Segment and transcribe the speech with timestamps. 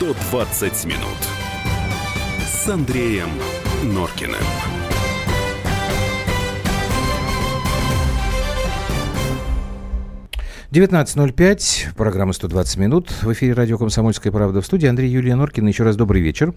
[0.00, 1.18] 120 минут
[2.42, 3.28] с Андреем
[3.82, 4.40] Норкиным.
[10.70, 13.10] 19.05, программа «120 минут».
[13.20, 14.88] В эфире радио «Комсомольская правда» в студии.
[14.88, 15.68] Андрей Юлия Норкина.
[15.68, 16.54] Еще раз добрый вечер.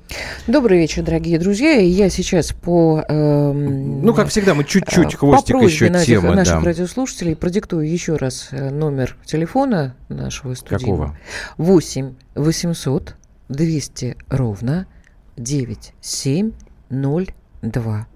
[0.47, 1.81] Добрый вечер, дорогие друзья.
[1.81, 3.03] И я сейчас по...
[3.09, 6.33] Э, ну, как всегда, мы чуть-чуть хвостик по еще наших, темы.
[6.33, 6.65] наших да.
[6.67, 11.17] радиослушателей продиктую еще раз э, номер телефона нашего студийного.
[11.57, 11.75] Какого?
[11.75, 13.15] 8 800
[13.49, 14.87] 200 ровно
[15.37, 18.07] 9702.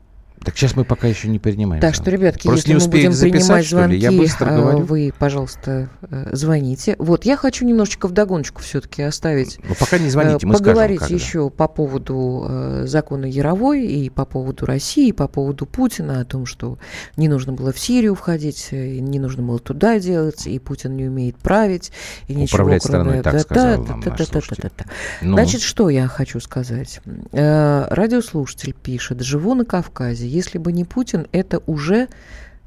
[0.47, 1.81] Так сейчас мы пока еще не принимаем.
[1.81, 4.85] Так что, ребятки, Просто если не мы будем записать, принимать звонки, Я быстро а, говорю.
[4.85, 6.95] вы, пожалуйста, э, звоните.
[6.99, 9.59] Вот, я хочу немножечко вдогоночку все-таки оставить.
[9.67, 14.23] Ну, пока не звоните, мы Поговорить скажем, еще по поводу э, закона Яровой и по
[14.23, 16.79] поводу России, и по поводу Путина, о том, что
[17.17, 21.35] не нужно было в Сирию входить, не нужно было туда делать, и Путин не умеет
[21.35, 21.91] править,
[22.29, 23.03] и ничего Управлять кроме...
[23.03, 24.85] страной, так Да, сказал да, нам да, да, да, да.
[25.21, 27.01] Ну, Значит, что я хочу сказать?
[27.33, 30.36] Э, радиослушатель пишет, живу на Кавказе.
[30.37, 32.07] Если бы не Путин, это уже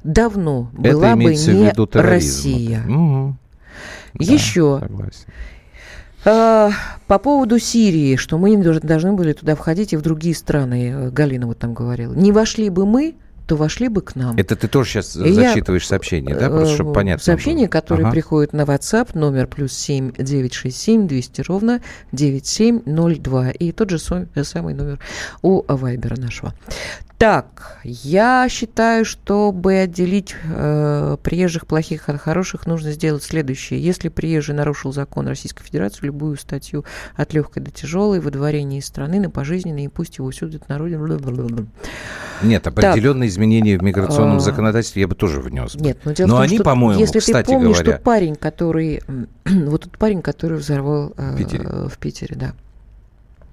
[0.03, 1.71] давно это была бы не.
[1.93, 2.83] Россия.
[2.87, 3.35] Да,
[4.19, 5.25] Еще согласен.
[6.25, 6.69] э,
[7.07, 11.09] по поводу Сирии, что мы не должны были туда входить и в другие страны, э,
[11.11, 12.13] Галина вот там говорила.
[12.13, 13.15] Не вошли бы мы,
[13.47, 14.35] то вошли бы к нам.
[14.37, 16.49] Это ты тоже сейчас И я, зачитываешь сообщение, да?
[16.49, 17.71] Просто Э, чтобы понятно Сообщение, было.
[17.71, 18.11] которое Ага.
[18.11, 21.81] приходит на WhatsApp, номер плюс 7 967 200 ровно
[22.13, 23.49] 9702.
[23.51, 23.97] И тот же
[24.35, 24.99] э, самый номер
[25.41, 26.53] у Вайбера нашего.
[27.21, 33.79] Так, я считаю, чтобы отделить э, приезжих плохих от хороших, нужно сделать следующее.
[33.79, 36.83] Если приезжий нарушил закон Российской Федерации, любую статью
[37.15, 41.67] от легкой до тяжелой, выдворение из страны на пожизненное, и пусть его судят на родину.
[42.41, 45.75] Нет, определенные изменения в миграционном А, законодательстве я бы тоже внес.
[45.75, 48.01] Нет, но дело Но в том, они, что по-моему, если кстати ты помнишь, говоря- что
[48.01, 49.03] парень, который
[49.45, 51.67] вот тот парень, который взорвал э, В Питере.
[51.67, 52.53] в Питере, да.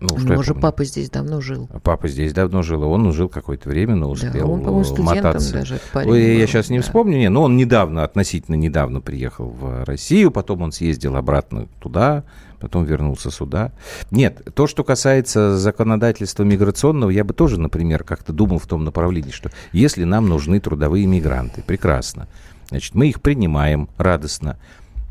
[0.01, 0.63] Ну, что него я же помню.
[0.63, 1.69] папа здесь давно жил.
[1.83, 5.03] Папа здесь давно жил, и он жил какое-то время, но Да, успел он, по-моему, э,
[5.03, 5.53] мотаться.
[5.53, 6.83] даже парень Ой, я был, сейчас не да.
[6.85, 12.25] вспомню, не, но он недавно, относительно недавно приехал в Россию, потом он съездил обратно туда,
[12.61, 13.73] потом вернулся сюда.
[14.13, 19.31] Нет, то, что касается законодательства миграционного, я бы тоже, например, как-то думал в том направлении,
[19.33, 22.29] что если нам нужны трудовые мигранты, прекрасно,
[22.69, 24.59] значит, мы их принимаем радостно,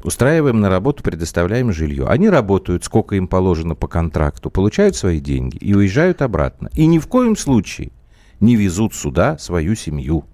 [0.07, 2.07] устраиваем на работу, предоставляем жилье.
[2.07, 6.69] Они работают, сколько им положено по контракту, получают свои деньги и уезжают обратно.
[6.73, 7.91] И ни в коем случае
[8.39, 10.25] не везут сюда свою семью.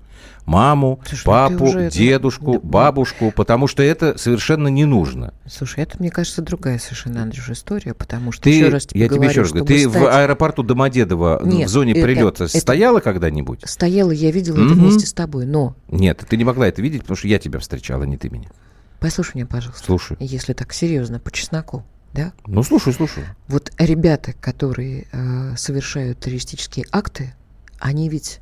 [0.46, 5.34] Маму, Слушай, ну папу, уже это- дедушку, да, бабушку, потому что это совершенно не нужно.
[5.50, 9.08] Слушай, это, мне кажется, другая совершенно, Андрюш, история, потому что, Ты, еще раз тебе я
[9.08, 12.44] тебе говорю, еще раз говорю, ты в стать- аэропорту Домодедово Нет, в зоне это- прилета
[12.44, 13.62] это- стояла когда-нибудь?
[13.66, 14.82] Стояла, я видела это Мгм.
[14.82, 18.02] вместе с тобой, но Нет, ты не могла это видеть, потому что я тебя встречал,
[18.02, 18.50] а не ты меня.
[19.04, 20.16] Послушай меня, пожалуйста, Слушай.
[20.22, 21.84] если так серьезно, по чесноку,
[22.14, 22.32] да?
[22.48, 23.26] Ну, слушай, слушай.
[23.50, 27.34] Вот ребята, которые э, совершают террористические акты,
[27.80, 28.40] они ведь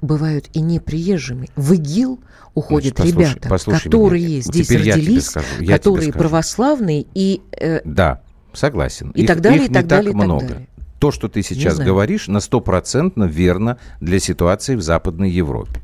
[0.00, 1.50] бывают и не приезжими.
[1.56, 2.20] В ИГИЛ
[2.54, 4.40] уходят Значит, послушай- ребята, послушай которые меня.
[4.40, 8.22] здесь Теперь родились, скажу, которые православные и э, Да,
[8.54, 9.10] согласен.
[9.10, 10.46] И их, так далее, их и так не далее, так и так много.
[10.48, 10.68] далее.
[10.98, 15.82] То, что ты сейчас говоришь, на стопроцентно верно для ситуации в Западной Европе.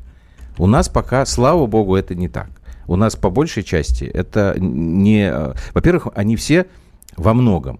[0.57, 2.49] У нас пока, слава богу, это не так.
[2.87, 5.31] У нас по большей части это не...
[5.73, 6.67] Во-первых, они все
[7.17, 7.79] во многом,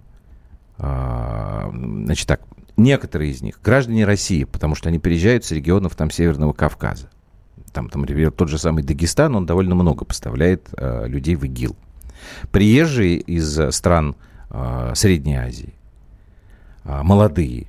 [0.77, 2.41] а, значит так,
[2.77, 7.09] некоторые из них граждане России, потому что они переезжают с регионов там Северного Кавказа.
[7.73, 11.75] Там, там, тот же самый Дагестан, он довольно много поставляет э, людей в ИГИЛ.
[12.51, 14.15] Приезжие из стран
[14.49, 15.73] э, Средней Азии,
[16.85, 17.67] а, молодые,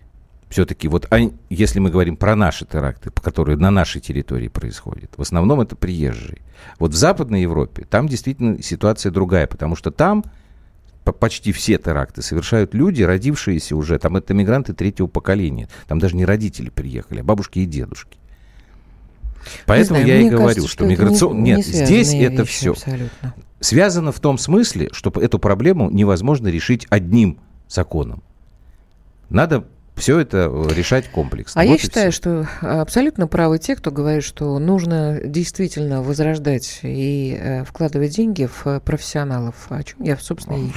[0.48, 5.22] все-таки вот они- если мы говорим про наши теракты, которые на нашей территории происходят, в
[5.22, 6.38] основном это приезжие.
[6.78, 10.24] Вот в Западной Европе там действительно ситуация другая, потому что там
[11.04, 16.16] по- почти все теракты совершают люди, родившиеся уже, там это мигранты третьего поколения, там даже
[16.16, 18.18] не родители приехали, а бабушки и дедушки.
[19.64, 21.42] Поэтому знаю, я и говорю, кажется, что, не- миграцион...
[21.42, 23.34] не Нет, здесь это все Абсолютно.
[23.60, 27.38] связано в том смысле, что эту проблему невозможно решить одним
[27.68, 28.22] законом.
[29.28, 31.60] Надо все это э, решать комплексно.
[31.60, 32.16] А Вот я считаю, всё.
[32.44, 32.48] что
[32.80, 39.54] абсолютно правы те, кто говорит, что нужно действительно возрождать и э, вкладывать деньги в профессионалов.
[39.70, 40.70] О чем я, собственно, и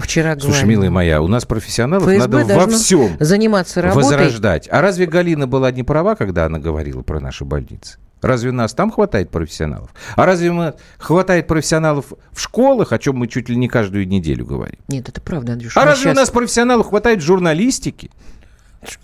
[0.00, 0.52] вчера говорила.
[0.54, 4.04] Слушай, милая моя, у нас профессионалов ФСБ надо во всем Заниматься работой.
[4.04, 4.68] возрождать.
[4.70, 7.98] А разве Галина была не права, когда она говорила про наши больницы?
[8.22, 9.90] Разве нас там хватает профессионалов?
[10.14, 14.46] А разве мы, хватает профессионалов в школах, о чем мы чуть ли не каждую неделю
[14.46, 14.78] говорим?
[14.86, 15.80] Нет, это правда, Андрюша.
[15.80, 18.10] А разве у щас- нас профессионалов хватает в журналистике?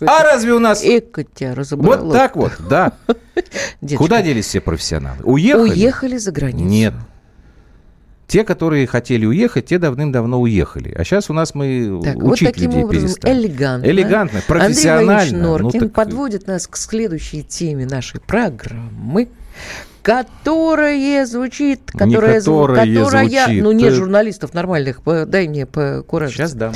[0.00, 0.82] А разве у нас...
[0.84, 2.04] Эко тебя разобрало.
[2.04, 2.92] Вот так вот, да.
[3.96, 5.18] Куда делись все профессионалы?
[5.22, 5.70] Уехали?
[5.70, 6.64] Уехали за границу.
[6.68, 6.94] Нет.
[8.26, 10.92] Те, которые хотели уехать, те давным-давно уехали.
[10.94, 13.38] А сейчас у нас мы Так, учить вот таким людей образом перестали.
[13.38, 13.86] элегантно.
[13.88, 15.38] Элегантно, Андрей Валерьевич профессионально.
[15.38, 19.28] Ну, Норкин так- подводит нас к следующей теме нашей программы,
[20.02, 23.62] которая звучит, которая, зву- которая которая- звучит.
[23.62, 23.96] ну нет Э.
[23.96, 26.74] журналистов нормальных, дай мне по Сейчас дам.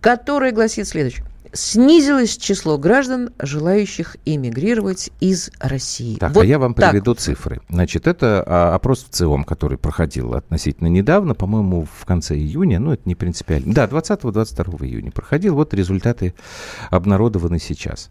[0.00, 1.26] которая гласит следующее.
[1.52, 6.16] Снизилось число граждан, желающих эмигрировать из России.
[6.16, 6.90] Так, Вот а я вам так.
[6.90, 7.60] приведу цифры.
[7.68, 12.92] Значит, это а, опрос в ЦИОМ, который проходил относительно недавно, по-моему, в конце июня, ну,
[12.92, 13.72] это не принципиально.
[13.72, 15.54] Да, 20-22 июня проходил.
[15.54, 16.34] Вот результаты
[16.90, 18.08] обнародованы сейчас.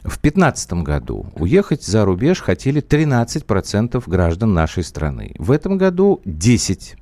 [0.00, 5.34] В 2015 году уехать за рубеж хотели 13% граждан нашей страны.
[5.38, 6.96] В этом году 10%.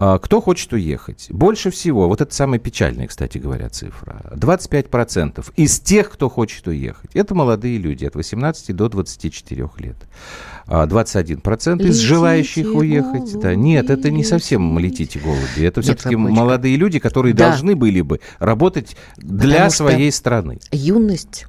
[0.00, 1.26] А, Кто хочет уехать?
[1.30, 7.10] Больше всего, вот это самая печальная, кстати говоря, цифра, 25% из тех, кто хочет уехать,
[7.14, 9.96] это молодые люди от 18 до 24 лет.
[10.66, 13.40] А 21% из Летите, желающих уехать.
[13.40, 15.18] Да, нет, это не голуби, совсем летите.
[15.18, 15.62] голуби.
[15.64, 17.48] Это все-таки молодые люди, которые Да.
[17.48, 20.60] должны были бы работать для Потому своей страны.
[20.70, 21.46] Юность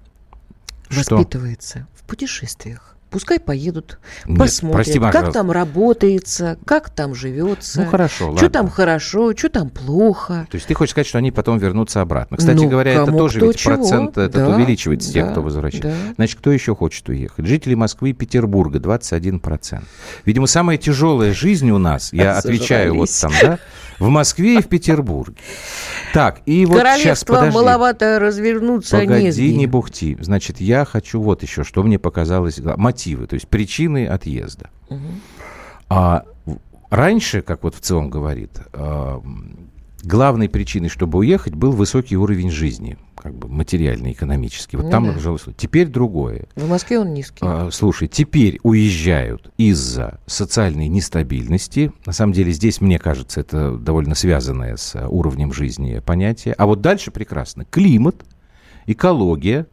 [0.89, 1.17] Что?
[1.17, 2.95] воспитывается в путешествиях.
[3.09, 5.33] Пускай поедут, Нет, посмотрят, прости, как пожалуйста.
[5.39, 7.81] там работается, как там живется.
[7.81, 8.49] Ну хорошо, Что ладно.
[8.49, 10.47] там хорошо, что там плохо.
[10.51, 12.37] То есть ты хочешь сказать, что они потом вернутся обратно.
[12.37, 13.75] Кстати Ну, говоря, это тоже ведь чего.
[13.75, 15.89] процент этот Да, увеличивается тех, да, кто возвращается.
[15.89, 16.13] да.
[16.15, 17.45] Значит, кто еще хочет уехать?
[17.45, 19.81] Жители Москвы и Петербурга 21%.
[20.25, 23.59] Видимо, самая тяжелая жизнь у нас, я отвечаю вот там, да,
[23.99, 25.35] в Москве и в Петербурге.
[26.13, 27.55] Так, и вот сейчас, подожди.
[27.55, 30.17] маловато развернуться не Погоди, не бухти.
[30.19, 34.69] Значит, я хочу вот еще, что мне показалось, гла- мотивы, то есть причины отъезда.
[35.89, 36.57] А в-
[36.89, 39.21] раньше, как вот в целом говорит, а,
[40.03, 44.77] главной причиной, чтобы уехать, был высокий уровень жизни, как бы материальный, экономический.
[44.77, 45.19] Вот Ну там да.
[45.19, 45.43] жилось.
[45.57, 46.47] Теперь другое.
[46.55, 47.39] В Москве он низкий.
[47.41, 51.91] А, Слушай, теперь уезжают из-за социальной нестабильности.
[52.05, 56.53] На самом деле здесь, мне кажется, это довольно связанное с уровнем жизни понятие.
[56.57, 57.65] А вот дальше прекрасно.
[57.65, 58.23] Климат,
[58.85, 59.67] экология.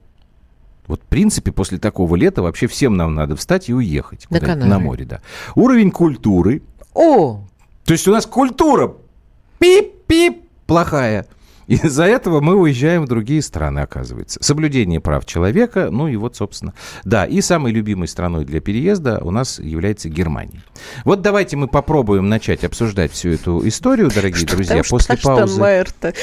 [0.87, 4.27] Вот, в принципе, после такого лета вообще всем нам надо встать и уехать.
[4.27, 4.65] Канары.
[4.65, 5.21] на море, да.
[5.55, 6.63] Уровень культуры.
[6.95, 7.45] О,
[7.85, 8.95] То есть у нас культура
[9.59, 11.27] пип-пип плохая.
[11.67, 14.39] Из-за этого мы уезжаем в другие страны, оказывается.
[14.43, 16.75] Соблюдение прав человека, ну и вот, собственно.
[17.05, 20.63] Да, и самой любимой страной для переезда у нас является Германия.
[21.05, 25.47] Вот давайте мы попробуем начать обсуждать всю эту историю, дорогие друзья, Потому что после паузы.
[25.55, 26.15] Штайнмайер-то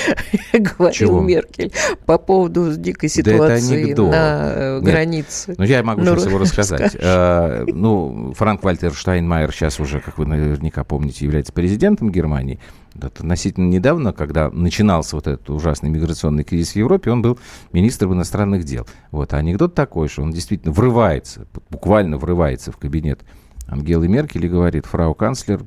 [0.53, 1.21] говорил Чего?
[1.21, 1.71] Меркель
[2.05, 4.11] по поводу дикой Да ситуации анекдот.
[4.11, 4.83] на Нет.
[4.83, 5.55] границе.
[5.57, 6.95] Ну, я могу Ну, сейчас его рассказать.
[6.99, 12.59] Э, ну, Франк Вальтер Штайнмайер сейчас уже, как вы наверняка помните, является президентом Германии.
[13.01, 17.39] Относительно недавно, когда начинался вот этот ужасный миграционный кризис в Европе, он был
[17.71, 18.87] министром иностранных дел.
[19.11, 19.33] Вот.
[19.33, 23.21] А анекдот такой, что он действительно врывается, буквально врывается в кабинет
[23.67, 25.65] Ангелы Меркель и говорит, фрау канцлер,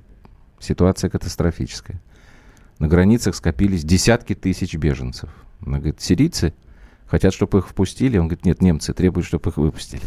[0.60, 2.00] ситуация катастрофическая.
[2.78, 5.30] На границах скопились десятки тысяч беженцев.
[5.64, 6.54] Она говорит, сирийцы
[7.06, 8.18] хотят, чтобы их впустили.
[8.18, 10.02] Он говорит, нет, немцы требуют, чтобы их выпустили.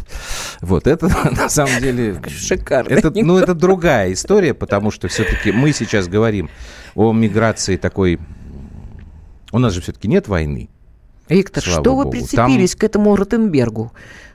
[0.60, 2.20] Вот это на самом деле...
[2.28, 2.92] Шикарно.
[2.92, 6.50] Это, ну, это другая история, потому что все-таки мы сейчас говорим
[6.94, 8.18] о миграции такой...
[9.52, 10.68] У нас же все-таки нет войны.
[11.28, 12.12] Виктор, Слава что вы богу.
[12.12, 13.92] прицепились к этому Ротенбергу?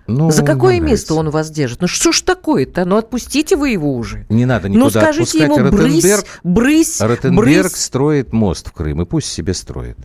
[0.08, 1.82] Ну, За какое место он вас держит?
[1.82, 2.86] Ну что ж такое-то?
[2.86, 4.26] Ну отпустите вы его уже.
[4.30, 5.58] Не надо Ну никуда скажите отпускать.
[5.58, 7.76] ему, брысь, Ротенберг, брысь, Ротенберг брысь.
[7.76, 9.98] строит мост в Крым, и пусть себе строит.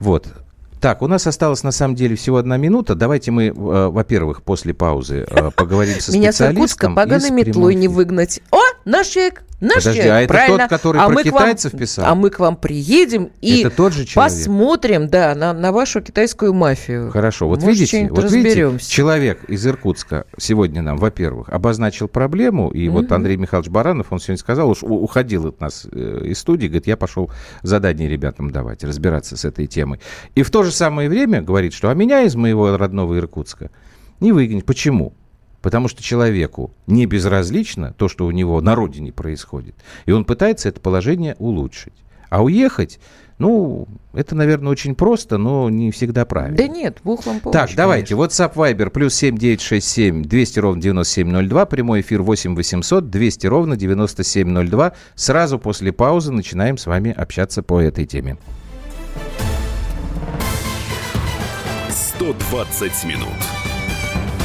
[0.00, 0.26] Вот.
[0.80, 2.94] Так, у нас осталось на самом деле всего одна минута.
[2.94, 6.94] Давайте мы, э, во-первых, после паузы э, поговорим со Меня с Иркутска специалистом.
[6.94, 8.40] поганой метлой не выгнать.
[8.52, 8.58] О,
[8.88, 10.58] наш человек, наш Подожди, человек, а это правильно.
[10.58, 12.04] тот, который а про мы к вам- китайцев писал?
[12.06, 14.32] А мы к вам приедем и Это тот же человек.
[14.32, 17.10] посмотрим, да, на, на вашу китайскую мафию.
[17.10, 18.90] Хорошо, вот Может, видите, вот видите, разберемся.
[18.90, 23.14] человек из Иркутска сегодня нам, во-первых, обозначил проблему, и вот Мгм.
[23.14, 26.96] Андрей Михайлович Баранов, он сегодня сказал, уж уходил от нас э, из студии, говорит, я
[26.96, 27.30] пошел
[27.62, 30.00] задание ребятам давать, разбираться с этой темой.
[30.34, 33.70] И в то же самое время говорит, что а меня из моего родного Иркутска
[34.20, 34.64] не выгонят.
[34.64, 35.12] Почему?
[35.62, 39.74] Потому что человеку не безразлично то, что у него на родине происходит.
[40.06, 41.94] И он пытается это положение улучшить.
[42.30, 43.00] А уехать,
[43.38, 46.56] ну, это, наверное, очень просто, но не всегда правильно.
[46.56, 48.44] Да нет, Бог вам помощь, Так, давайте, конечно.
[48.44, 54.92] WhatsApp Viber, плюс 7967 200 ровно 9702, прямой эфир 8 800 200 ровно 9702.
[55.14, 58.36] Сразу после паузы начинаем с вами общаться по этой теме.
[61.88, 63.57] 120 минут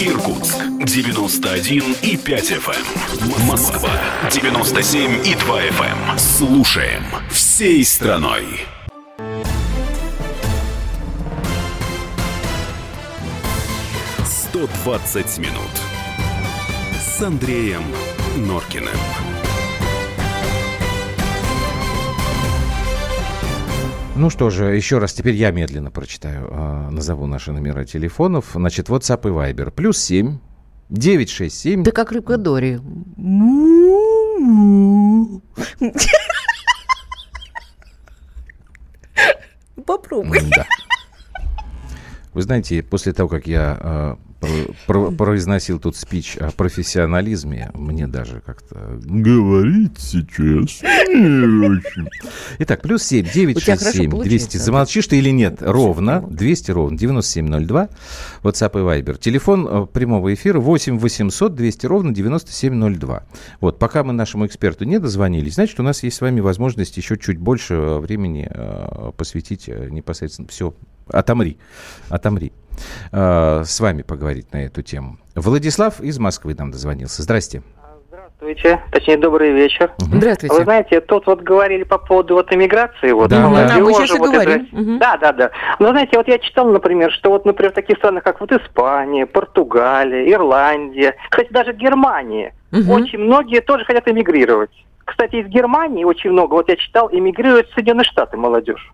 [0.00, 0.08] Эм.
[0.08, 2.76] Иркутск 91 и 5 FM.
[3.20, 3.46] Эм.
[3.46, 3.90] Москва
[4.30, 6.18] 97 и 2 FM.
[6.18, 8.44] Слушаем всей страной.
[14.52, 15.70] «120 минут»
[17.00, 17.82] с Андреем
[18.36, 19.31] Норкиным.
[24.14, 28.50] Ну что же, еще раз, теперь я медленно прочитаю, э, назову наши номера телефонов.
[28.52, 29.70] Значит, WhatsApp и Viber.
[29.70, 30.38] Плюс 7,
[30.90, 31.82] 967.
[31.82, 32.78] Да как рыбка Дори.
[39.86, 40.40] Попробуй.
[40.54, 40.66] Да.
[42.34, 44.16] Вы знаете, после того, как я э,
[44.86, 52.08] про, произносил тут спич о профессионализме, мне даже как-то говорить сейчас не очень.
[52.58, 54.56] Итак, плюс 7, 9, 6, 7, 200.
[54.56, 55.58] Замолчишь ты или нет?
[55.60, 57.88] Ровно, 200 ровно, 9702,
[58.42, 59.18] WhatsApp и Viber.
[59.18, 63.24] Телефон э, прямого эфира 8 800 200 ровно 9702.
[63.60, 67.16] Вот, пока мы нашему эксперту не дозвонились, значит, у нас есть с вами возможность еще
[67.18, 70.74] чуть больше э, времени э, посвятить непосредственно все.
[71.12, 71.58] Отомри,
[72.10, 72.52] отомри.
[73.12, 75.18] Э, с вами поговорить на эту тему.
[75.34, 77.22] Владислав из Москвы нам дозвонился.
[77.22, 77.62] Здрасте.
[78.08, 79.92] Здравствуйте, точнее, добрый вечер.
[79.98, 80.16] Угу.
[80.16, 80.56] Здравствуйте.
[80.56, 83.12] Вы знаете, тут вот говорили по поводу вот иммиграции.
[83.12, 83.78] Вот, да, да.
[83.78, 84.68] мы сейчас и вот говорим.
[84.72, 84.82] Это...
[84.82, 84.98] Угу.
[84.98, 85.50] Да, да, да.
[85.78, 89.26] Но знаете, вот я читал, например, что вот, например, в таких странах, как вот Испания,
[89.26, 92.92] Португалия, Ирландия, кстати, даже Германия, угу.
[92.92, 94.72] очень многие тоже хотят эмигрировать.
[95.04, 98.92] Кстати, из Германии очень много, вот я читал, эмигрируют в Соединенные Штаты молодежь.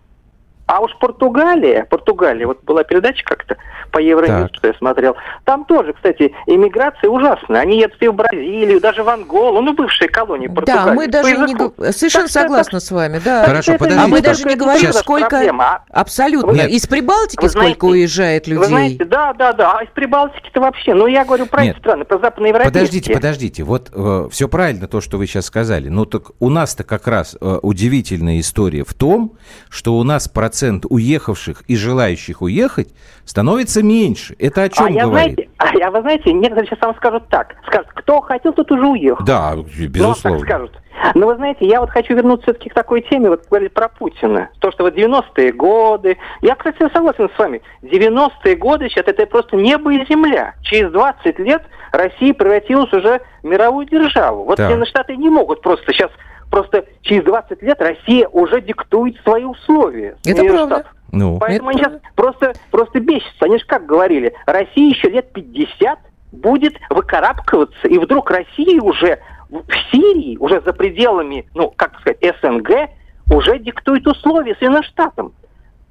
[0.69, 3.57] А уж Португалия, Португалия, вот была передача как-то
[3.91, 7.61] по Евроньюз, что я смотрел, там тоже, кстати, иммиграция ужасная.
[7.61, 10.85] Они едут и в Бразилию, даже в Анголу, ну, бывшие колонии Португалии.
[10.85, 11.91] Да, мы даже не...
[11.91, 13.45] Совершенно так, согласна так, с вами, да.
[13.45, 14.05] Хорошо, это, подождите.
[14.05, 15.29] А мы даже не говорим, сколько...
[15.29, 15.85] Проблема.
[15.89, 16.51] Абсолютно.
[16.51, 16.69] Нет.
[16.69, 18.59] Из Прибалтики вы знаете, сколько уезжает людей?
[18.59, 19.79] Вы знаете, да, да, да.
[19.79, 21.77] А из Прибалтики-то вообще, ну, я говорю про Нет.
[21.77, 22.71] эти страны, про западноевропейские.
[22.71, 23.63] Подождите, подождите.
[23.63, 25.89] Вот э, все правильно то, что вы сейчас сказали.
[25.89, 29.33] Но так у нас-то как раз э, удивительная история в том,
[29.69, 30.27] что у нас
[30.59, 32.89] процент уехавших и желающих уехать
[33.23, 34.35] становится меньше.
[34.39, 35.35] Это о чем а я, говорит?
[35.35, 37.55] Знаете, а я, вы знаете, некоторые сейчас вам скажут так.
[37.65, 39.23] Скажут, кто хотел, тот уже уехал.
[39.23, 40.39] Да, безусловно.
[40.39, 40.71] Ну, так скажут.
[41.15, 44.49] Но вы знаете, я вот хочу вернуться все-таки к такой теме, вот говорили про Путина.
[44.59, 46.17] То, что вот 90-е годы...
[46.41, 47.61] Я, кстати, согласен с вами.
[47.83, 50.55] 90-е годы сейчас это просто небо и земля.
[50.63, 51.63] Через 20 лет
[51.93, 54.43] Россия превратилась уже в мировую державу.
[54.43, 56.11] Вот Соединенные Штаты не могут просто сейчас...
[56.49, 60.17] Просто через 20 лет Россия уже диктует свои условия.
[60.25, 60.75] Это правда.
[60.75, 60.95] Штатов.
[61.11, 61.79] Ну, Поэтому это...
[61.79, 63.45] они сейчас просто, просто бесятся.
[63.45, 65.99] Они же как говорили, Россия еще лет 50
[66.31, 72.89] будет выкарабкиваться, и вдруг Россия уже в Сирии, уже за пределами, ну, как сказать, СНГ,
[73.33, 75.33] уже диктует условия Соединенным Штатам.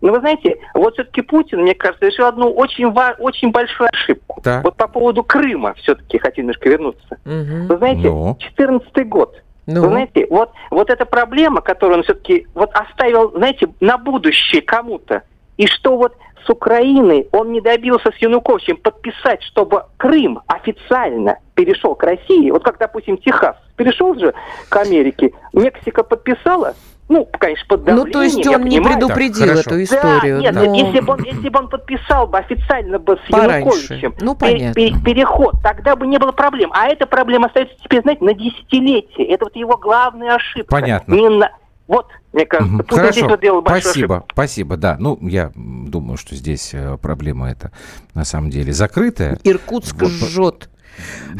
[0.01, 4.41] Но вы знаете, вот все-таки Путин, мне кажется, решил одну очень, очень большую ошибку.
[4.45, 4.61] Да.
[4.63, 7.19] Вот по поводу Крыма все-таки хочу немножко вернуться.
[7.25, 7.67] Угу.
[7.69, 9.05] Вы знаете, 2014 ну.
[9.07, 9.83] год– ну.
[9.83, 15.25] Вы знаете, вот, вот эта проблема, которую он все-таки вот оставил, знаете, на будущее кому-то,
[15.59, 21.95] и что вот с Украиной он не добился с Януковичем подписать, чтобы Крым официально перешел
[21.95, 24.33] к России, вот как, допустим, Техас перешел же
[24.71, 26.75] к Америке, Мексика подписала,
[27.09, 28.07] ну, конечно, под давлением.
[28.07, 28.99] Ну, то есть он не понимаю.
[28.99, 30.43] предупредил так, эту историю.
[30.43, 30.75] Да, нет, но...
[30.75, 33.95] если, бы он, если бы он подписал бы официально бы с Пораньше.
[33.95, 34.75] Януковичем ну, понятно.
[34.75, 36.71] Пер, пер, переход, тогда бы не было проблем.
[36.75, 39.27] А эта проблема остается теперь, знаете, на десятилетие.
[39.29, 40.71] Это вот его главная ошибка.
[40.71, 41.15] Понятно.
[41.15, 41.51] Именно
[41.87, 42.85] вот, мне кажется, угу.
[42.87, 43.13] Хорошо.
[43.13, 44.33] здесь вот делал спасибо, ошибку.
[44.33, 44.97] спасибо, да.
[45.01, 47.73] Ну, я думаю, что здесь э, проблема эта
[48.13, 49.39] на самом деле закрытая.
[49.43, 50.11] Иркутск вот.
[50.11, 50.69] жжет.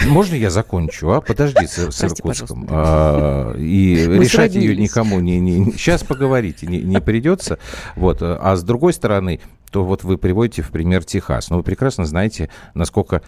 [0.07, 1.21] Можно я закончу, а?
[1.21, 2.67] Подожди с, с Иркутском.
[2.71, 5.73] А, и Мы решать ее никому не, не...
[5.73, 7.59] Сейчас поговорите, не, не придется.
[7.97, 8.19] Вот.
[8.21, 11.51] А с другой стороны, то вот вы приводите в пример Техас.
[11.51, 13.23] Но ну, вы прекрасно знаете, насколько...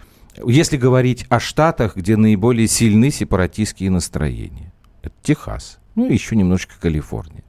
[0.47, 4.73] Если говорить о штатах, где наиболее сильны сепаратистские настроения.
[5.03, 5.79] Это Техас.
[5.97, 7.43] Ну, и еще немножечко Калифорния.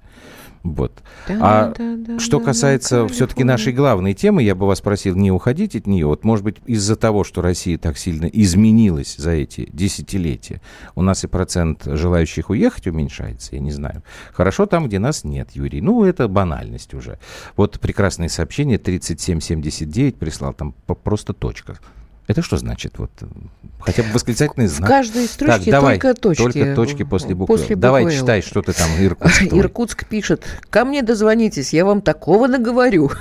[0.63, 1.01] Вот.
[1.27, 4.80] Да, а да, да, что да, касается да, все-таки нашей главной темы, я бы вас
[4.82, 6.06] просил не уходить от нее.
[6.06, 10.62] Вот, может быть, из-за того, что Россия так сильно изменилась за эти десятилетия,
[10.96, 14.03] у нас и процент желающих уехать уменьшается, я не знаю.
[14.34, 15.82] Хорошо там, где нас нет, Юрий.
[15.82, 17.18] Ну, это банальность уже.
[17.56, 21.80] Вот прекрасное сообщение 3779 прислал, там просто точка.
[22.32, 22.98] Это что значит?
[22.98, 23.12] Вот,
[23.82, 24.90] хотя бы восклицательный знак.
[24.90, 26.42] В каждой строчке так, давай, только точки.
[26.42, 27.58] Только точки после буквы.
[27.58, 28.10] После буквы давай, Л.
[28.10, 29.44] читай, что ты там, Иркутск.
[29.52, 33.12] Иркутск пишет, ко мне дозвонитесь, я вам такого наговорю.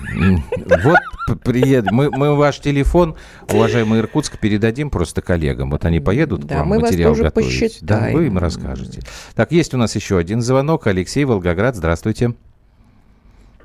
[0.85, 0.99] Вот
[1.43, 1.93] приедем.
[1.93, 3.17] Мы, мы ваш телефон,
[3.53, 5.73] уважаемый Иркутск, передадим просто коллегам.
[5.73, 7.61] Вот они поедут да, к вам мы материал вас тоже готовить.
[7.61, 8.13] Посчитаем.
[8.13, 9.01] Да, вы им расскажете.
[9.35, 10.87] Так, есть у нас еще один звонок.
[10.87, 12.35] Алексей Волгоград, здравствуйте.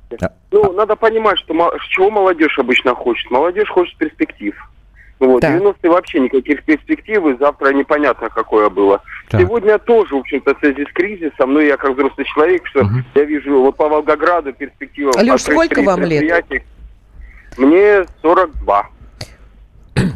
[0.09, 0.73] ну, а...
[0.73, 1.53] надо понимать, что
[1.89, 3.29] чего молодежь обычно хочет.
[3.29, 4.55] Молодежь хочет перспектив.
[5.25, 5.41] Вот.
[5.41, 5.57] Да.
[5.57, 9.01] 90-е вообще никаких перспектив, и завтра непонятно, какое было.
[9.29, 9.41] Так.
[9.41, 13.03] Сегодня тоже, в общем-то, в связи с кризисом, ну, я как взрослый человек, что угу.
[13.15, 15.11] я вижу вот по Волгограду перспектива...
[15.17, 16.45] Алеш, сколько вам лет?
[17.57, 18.89] Мне 42.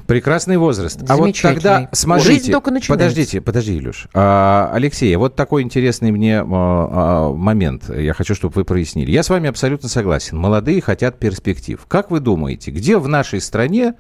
[0.08, 1.00] Прекрасный возраст.
[1.08, 4.08] А вот тогда, смотрите, Жизнь только подождите, подожди, Илюш.
[4.13, 7.89] А, Алексей, вот такой интересный мне а, а, момент.
[7.89, 9.12] Я хочу, чтобы вы прояснили.
[9.12, 10.38] Я с вами абсолютно согласен.
[10.38, 11.80] Молодые хотят перспектив.
[11.88, 13.94] Как вы думаете, где в нашей стране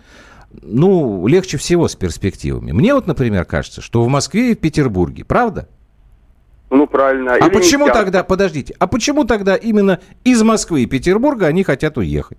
[0.61, 2.71] ну, легче всего с перспективами.
[2.71, 5.67] Мне вот, например, кажется, что в Москве и в Петербурге, правда?
[6.69, 7.33] Ну, правильно.
[7.33, 11.97] А Или почему тогда, подождите, а почему тогда именно из Москвы и Петербурга они хотят
[11.97, 12.37] уехать?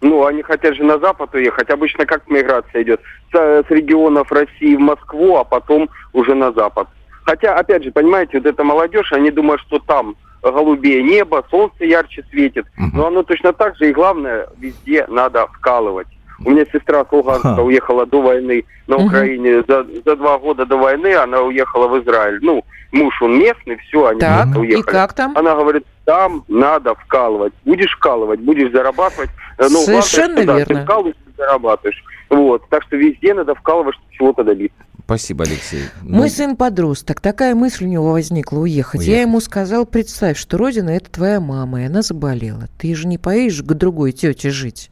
[0.00, 1.70] Ну, они хотят же на Запад уехать.
[1.70, 3.00] Обычно как миграция идет?
[3.32, 6.88] С, с регионов России в Москву, а потом уже на Запад.
[7.24, 12.24] Хотя, опять же, понимаете, вот эта молодежь, они думают, что там голубее небо, солнце ярче
[12.30, 12.66] светит.
[12.76, 12.96] Угу.
[12.96, 16.08] Но оно точно так же, и главное, везде надо вкалывать.
[16.44, 17.62] У меня сестра с Луганска Ха.
[17.62, 19.58] уехала до войны на Украине.
[19.58, 19.64] Угу.
[19.68, 22.38] За, за два года до войны она уехала в Израиль.
[22.42, 24.80] Ну, муж он местный, все, они так, уехали.
[24.80, 25.36] И как там?
[25.36, 27.52] Она говорит, там надо вкалывать.
[27.64, 29.30] Будешь вкалывать, будешь зарабатывать.
[29.58, 30.74] Э, ну, Совершенно главное, верно.
[30.74, 32.04] Ты вкалываешь, зарабатываешь.
[32.30, 32.68] Вот.
[32.68, 34.78] Так что везде надо вкалывать, чтобы чего-то добиться.
[35.04, 35.82] Спасибо, Алексей.
[36.00, 36.28] Мой ну...
[36.28, 37.20] сын подросток.
[37.20, 39.00] Такая мысль у него возникла уехать.
[39.00, 39.08] уехать.
[39.08, 42.68] Я ему сказал, представь, что родина– это твоя мама, и она заболела.
[42.78, 44.90] Ты же не поедешь к другой тете жить.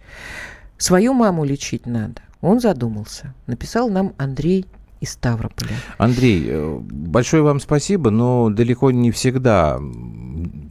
[0.80, 2.22] Свою маму лечить надо.
[2.40, 3.34] Он задумался.
[3.46, 4.64] Написал нам Андрей
[5.00, 5.72] из Ставрополя.
[5.98, 9.78] Андрей, э, большое вам спасибо, но далеко не всегда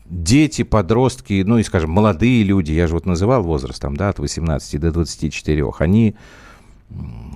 [0.09, 4.17] дети, подростки, ну и, скажем, молодые люди, я же вот называл возраст там, да, от
[4.17, 6.15] 18 до 24, они,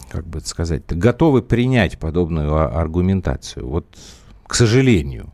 [0.10, 3.68] как бы сказать, готовы принять подобную а, аргументацию.
[3.68, 3.86] Вот,
[4.48, 5.32] к сожалению.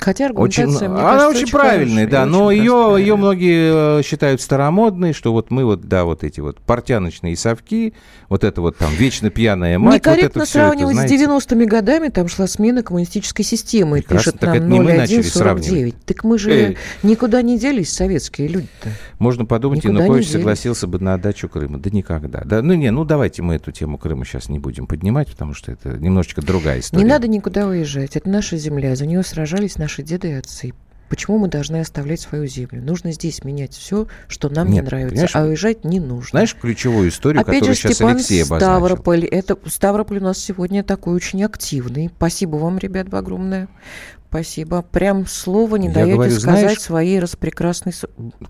[0.00, 4.40] Хотя аргументация, очень, мне Она кажется, очень, правильная, да, но ее, ее многие э, считают
[4.40, 7.94] старомодной, что вот мы вот, да, вот эти вот портяночные совки,
[8.28, 9.96] вот это вот там вечно пьяная мать.
[9.96, 11.26] Некорректно вот это сравнивать это, знаете...
[11.26, 15.94] с 90-ми годами, там шла смена коммунистической системы, Прекрасно, пишет нам 0149.
[16.06, 16.76] Так мы же Эй.
[17.02, 18.90] никуда не делись, советские люди-то.
[19.18, 21.78] Можно подумать, никуда Янукович согласился бы на отдачу Крыма.
[21.78, 22.42] Да никогда.
[22.44, 25.72] Да, ну не, ну давайте мы эту тему Крыма сейчас не будем поднимать, потому что
[25.72, 27.02] это немножечко другая история.
[27.02, 30.74] Не надо никуда уезжать, это наша земля, за нее сражались наши наши деды и отцы.
[31.08, 32.82] Почему мы должны оставлять свою землю?
[32.82, 36.28] Нужно здесь менять все, что нам Нет, не нравится, а уезжать не нужно.
[36.32, 38.66] Знаешь ключевую историю, Опять которую же, сейчас Степан Алексей обозначил?
[38.66, 39.24] Ставрополь.
[39.24, 42.10] Это, Ставрополь у нас сегодня такой очень активный.
[42.14, 43.68] Спасибо вам, ребят, огромное.
[44.28, 44.82] Спасибо.
[44.82, 47.94] Прям слово не Я даете говорю, сказать знаешь, своей распрекрасной...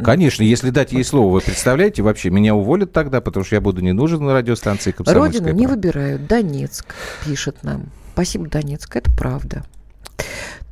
[0.02, 3.80] Конечно, если дать ей слово, вы представляете, вообще меня уволят тогда, потому что я буду
[3.82, 6.26] не нужен на радиостанции Комсомольская Родину не выбирают.
[6.26, 6.92] Донецк
[7.24, 7.92] пишет нам.
[8.14, 9.62] Спасибо, Донецк, это правда.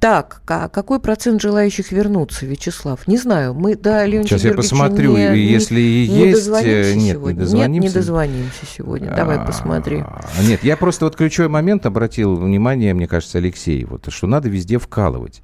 [0.01, 3.09] Так, а какой процент желающих вернуться, Вячеслав?
[3.09, 3.55] Не знаю.
[3.55, 6.39] Мы до Леонтия Сейчас я посмотрю, не, если не, не есть...
[6.39, 7.33] Дозвонимся нет, сегодня.
[7.33, 7.69] не дозвонимся.
[7.69, 9.15] Нет, не дозвонимся сегодня.
[9.17, 9.99] Давай посмотри.
[10.01, 14.51] А, нет, я просто вот ключевой момент обратил внимание, мне кажется, Алексей, вот, что надо
[14.51, 15.43] везде вкалывать.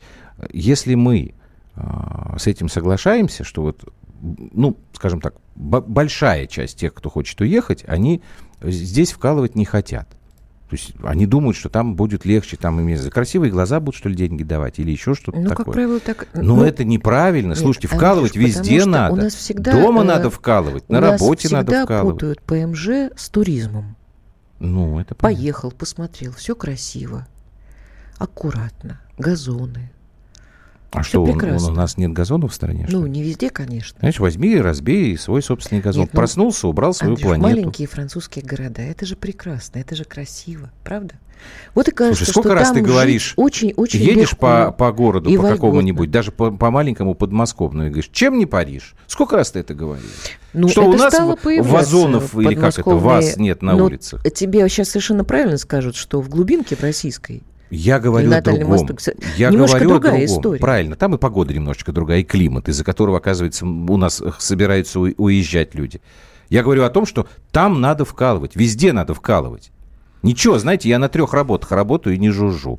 [0.53, 1.35] Если мы
[1.75, 3.83] а, с этим соглашаемся, что вот,
[4.21, 8.23] ну, скажем так, большая часть тех, кто хочет уехать, они
[8.61, 10.09] здесь вкалывать не хотят.
[10.73, 14.09] То есть они думают, что там будет легче, там им за красивые глаза будут, что
[14.09, 15.67] ли, деньги давать или еще что-то ну, такое.
[15.67, 16.29] Как правило, так...
[16.33, 17.51] Но ну, это неправильно.
[17.51, 19.13] Нет, Слушайте, вкалывать Андрюш, везде надо.
[19.13, 22.15] У нас всегда, Дома э, надо вкалывать, на работе надо вкалывать.
[22.15, 23.97] путают ПМЖ с туризмом.
[24.61, 25.43] Ну, это понятно.
[25.43, 27.27] Поехал, посмотрел, все красиво,
[28.17, 29.92] аккуратно, газоны,
[30.93, 32.87] а что, он, он, у нас нет газонов в стране?
[32.91, 33.99] Ну, не везде, конечно.
[34.01, 36.03] Знаешь, возьми и разбей свой собственный газон.
[36.03, 37.49] Нет, ну, Проснулся, убрал свою Андрюш, планету.
[37.49, 41.15] маленькие французские города, это же прекрасно, это же красиво, правда?
[41.75, 45.35] Вот и кажется, Слушай, сколько что раз ты говоришь, очень, очень едешь по, по городу,
[45.35, 48.95] по какому-нибудь, даже по, по маленькому подмосковному, и говоришь, чем не Париж?
[49.07, 50.05] Сколько раз ты это говоришь?
[50.53, 51.15] Ну, что у нас
[51.63, 54.23] вазонов или как это, вас нет на улицах?
[54.35, 57.43] Тебе сейчас совершенно правильно скажут, что в глубинке в российской
[57.75, 58.69] я говорю о другом.
[58.69, 59.01] Мосток.
[59.37, 60.39] Я Немножко говорю другая о другом.
[60.39, 60.61] История.
[60.61, 65.75] Правильно, там и погода немножечко другая, и климат, из-за которого, оказывается, у нас собираются уезжать
[65.75, 66.03] люди.
[66.51, 69.73] Я говорю о том, что там надо вкалывать, везде надо вкалывать.
[70.23, 72.79] Ничего, знаете, я на трех работах работаю и не жужжу.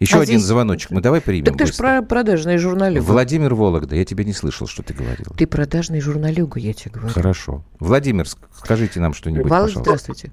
[0.00, 0.48] Еще а один здесь...
[0.48, 1.46] звоночек мы давай примем.
[1.46, 3.02] Так ты же про продажный журналюга.
[3.02, 5.32] Владимир Вологда, я тебя не слышал, что ты говорил.
[5.34, 7.14] Ты продажный журналюга, я тебе говорю.
[7.14, 7.64] Хорошо.
[7.80, 9.80] Владимир, скажите нам что-нибудь, Вал, пожалуйста.
[9.80, 10.32] здравствуйте.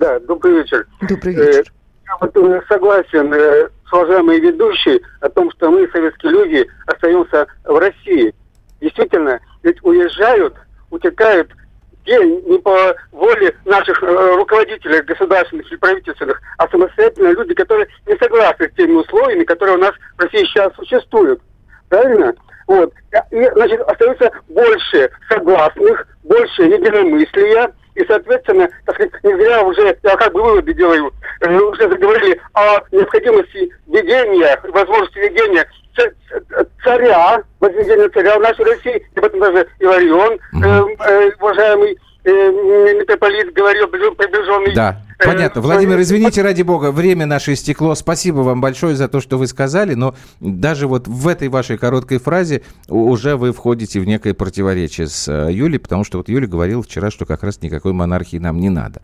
[0.00, 0.88] Да, добрый вечер.
[1.08, 1.72] Добрый вечер.
[2.08, 8.34] Я согласен э, с уважаемой ведущей о том, что мы, советские люди, остаемся в России.
[8.80, 10.54] Действительно, ведь уезжают,
[10.90, 11.50] утекают
[12.04, 18.16] те не по воле наших э, руководителей государственных или правительственных, а самостоятельно люди, которые не
[18.16, 21.40] согласны с теми условиями, которые у нас в России сейчас существуют.
[21.90, 22.34] Правильно?
[22.66, 22.92] Вот.
[23.30, 30.16] И, значит, остается больше согласных, больше единомыслия, и, соответственно, так сказать, не зря уже, я
[30.16, 35.66] как бы выводы делаю, уже заговорили о необходимости ведения, возможности ведения
[36.84, 42.30] царя, возведения царя в нашей России, об этом даже Иларион, э, э, уважаемый э,
[42.98, 44.96] митрополит говорил, приближенный да.
[45.18, 45.60] Понятно.
[45.60, 47.94] Владимир, извините, ради бога, время наше истекло.
[47.96, 52.18] Спасибо вам большое за то, что вы сказали, но даже вот в этой вашей короткой
[52.18, 56.82] фразе уже вы входите в некое противоречие с э, Юлей, потому что вот Юля говорила
[56.82, 59.02] вчера, что как раз никакой монархии нам не надо.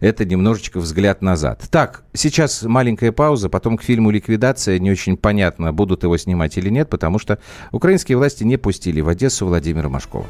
[0.00, 1.62] Это немножечко взгляд назад.
[1.70, 4.78] Так, сейчас маленькая пауза, потом к фильму «Ликвидация».
[4.78, 7.38] Не очень понятно, будут его снимать или нет, потому что
[7.72, 10.26] украинские власти не пустили в Одессу Владимира Машкова.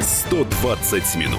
[0.00, 1.38] 120 минут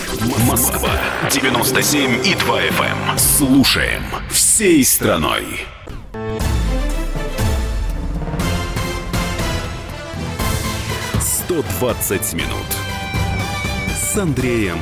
[0.47, 0.91] Москва
[1.31, 3.11] 97 и 2 FM.
[3.11, 3.17] Эм.
[3.17, 5.45] Слушаем всей страной.
[11.19, 12.67] Сто двадцать минут
[13.89, 14.77] с Андреем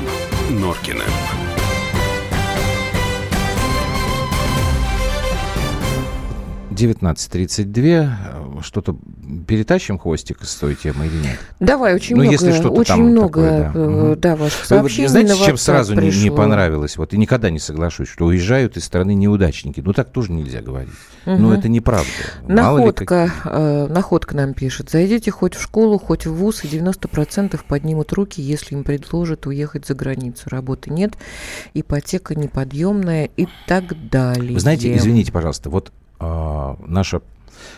[0.50, 1.04] Норкиным.
[6.72, 8.62] 19.32.
[8.63, 8.98] Что-то
[9.48, 11.39] перетащим хвостик с той темы или нет?
[11.60, 13.72] Давай, очень ну, много, если что очень много, такое, да.
[13.76, 15.08] Э, да, ваших сообщений.
[15.08, 16.98] Вы, знаете, чем сразу не, не понравилось?
[16.98, 19.82] Вот и никогда не соглашусь, что уезжают из страны неудачники.
[19.82, 20.94] Ну, так тоже нельзя говорить.
[21.26, 21.36] Угу.
[21.38, 22.10] Ну, это неправда.
[22.48, 24.89] Находка, э, находка нам пишет.
[24.89, 29.86] Зайдите хоть в школу, хоть в ВУЗ, и 90% поднимут руки, если им предложат уехать
[29.86, 30.50] за границу.
[30.50, 31.13] Работы нет,
[31.74, 34.54] ипотека неподъемная и так далее.
[34.54, 37.22] Вы знаете, извините, пожалуйста, вот э, наша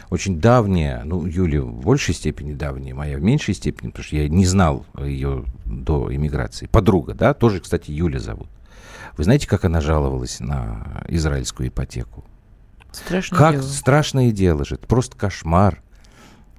[0.09, 4.27] очень давняя, ну, Юля в большей степени давняя, моя в меньшей степени, потому что я
[4.27, 6.67] не знал ее до иммиграции.
[6.67, 8.47] Подруга, да, тоже, кстати, Юля зовут.
[9.17, 12.23] Вы знаете, как она жаловалась на израильскую ипотеку?
[12.91, 13.63] Страшное как дело.
[13.63, 15.81] страшное дело же, это просто кошмар.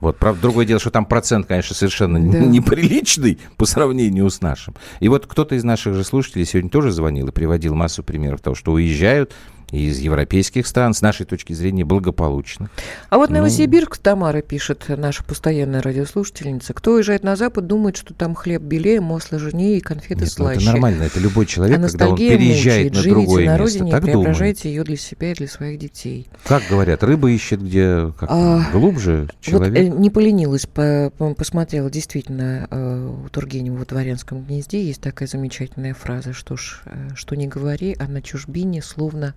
[0.00, 2.38] Вот, правда, другое дело, что там процент, конечно, совершенно да.
[2.44, 4.74] неприличный по сравнению с нашим.
[4.98, 8.56] И вот кто-то из наших же слушателей сегодня тоже звонил и приводил массу примеров того,
[8.56, 9.32] что уезжают
[9.72, 12.70] из европейских стран, с нашей точки зрения, благополучно.
[13.08, 13.36] А вот ну...
[13.36, 19.00] Новосибирск, Тамара пишет, наша постоянная радиослушательница, кто уезжает на Запад, думает, что там хлеб белее,
[19.00, 20.60] масло жирнее и конфеты Нет, слаще.
[20.60, 22.94] Ну, это нормально, это любой человек, а когда он переезжает мучает.
[22.94, 24.76] на другое на место, родине так и преображайте думает.
[24.76, 26.28] ее для себя и для своих детей.
[26.44, 29.90] Как говорят, рыба ищет где как а, глубже человек.
[29.90, 35.00] Вот, э, не поленилась, по, по, посмотрела, действительно, э, у Тургенева в Дворянском гнезде есть
[35.00, 39.34] такая замечательная фраза, что ж, э, что не говори, а на чужбине словно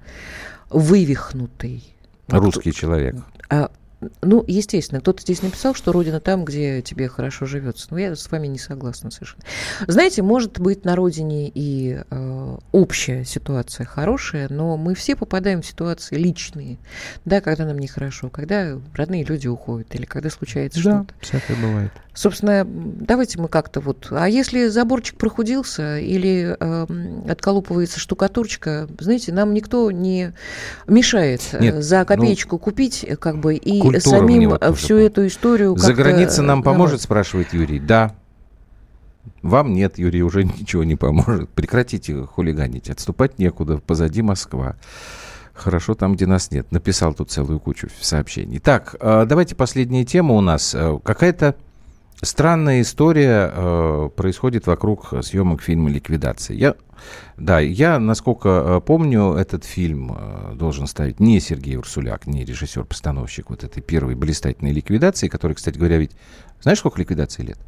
[0.69, 1.83] вывихнутый.
[2.27, 3.15] Русский вот, человек.
[3.49, 3.69] А,
[4.21, 7.87] ну, естественно, кто-то здесь написал, что родина там, где тебе хорошо живется.
[7.91, 9.43] Но я с вами не согласна совершенно.
[9.87, 15.65] Знаете, может быть на родине и э, общая ситуация хорошая, но мы все попадаем в
[15.65, 16.77] ситуации личные,
[17.25, 21.13] да, когда нам нехорошо, когда родные люди уходят или когда случается да, что-то.
[21.21, 21.91] всякое бывает.
[22.15, 24.07] Собственно, давайте мы как-то вот...
[24.09, 26.85] А если заборчик прохудился или э,
[27.29, 30.33] отколупывается штукатурочка, знаете, нам никто не
[30.87, 35.75] мешает э, Нет, за ну, копеечку ну, купить как бы и самим всю эту историю
[35.75, 37.79] За граница нам поможет, спрашивает Юрий.
[37.81, 38.15] Да.
[39.41, 41.49] Вам нет, Юрий, уже ничего не поможет.
[41.49, 42.89] Прекратите хулиганить.
[42.89, 43.79] Отступать некуда.
[43.79, 44.77] Позади Москва.
[45.53, 46.71] Хорошо там, где нас нет.
[46.71, 48.59] Написал тут целую кучу сообщений.
[48.59, 50.73] Так, э, давайте последняя тема у нас.
[50.73, 51.55] Э, какая-то
[52.21, 56.55] Странная история э, происходит вокруг съемок фильма «Ликвидация».
[56.55, 56.75] Я,
[57.37, 63.49] да, я, насколько э, помню, этот фильм э, должен ставить не Сергей Урсуляк, не режиссер-постановщик
[63.49, 66.11] вот этой первой блистательной ликвидации, который, кстати говоря, ведь...
[66.61, 67.59] Знаешь, сколько ликвидации лет?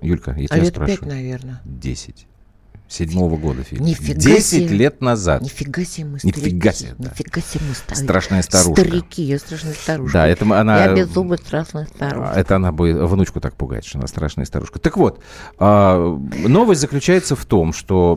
[0.00, 0.98] Юлька, я а тебя лет спрашиваю.
[0.98, 1.60] пять, наверное.
[1.64, 2.26] Десять
[2.90, 3.84] седьмого года фильм.
[3.84, 5.42] Нифига Десять лет назад.
[5.42, 6.40] Нифига себе мы старики.
[6.40, 7.10] Нифига себе, да.
[7.10, 8.04] Нифига себе мы старики.
[8.04, 8.82] Страшная старушка.
[8.82, 10.18] Старики, я страшная старушка.
[10.18, 10.84] Да, это она...
[10.84, 12.32] Я без зубы страшная старушка.
[12.34, 14.78] Это она будет внучку так пугает, что она страшная старушка.
[14.80, 15.20] Так вот,
[15.58, 18.16] а, новость заключается в том, что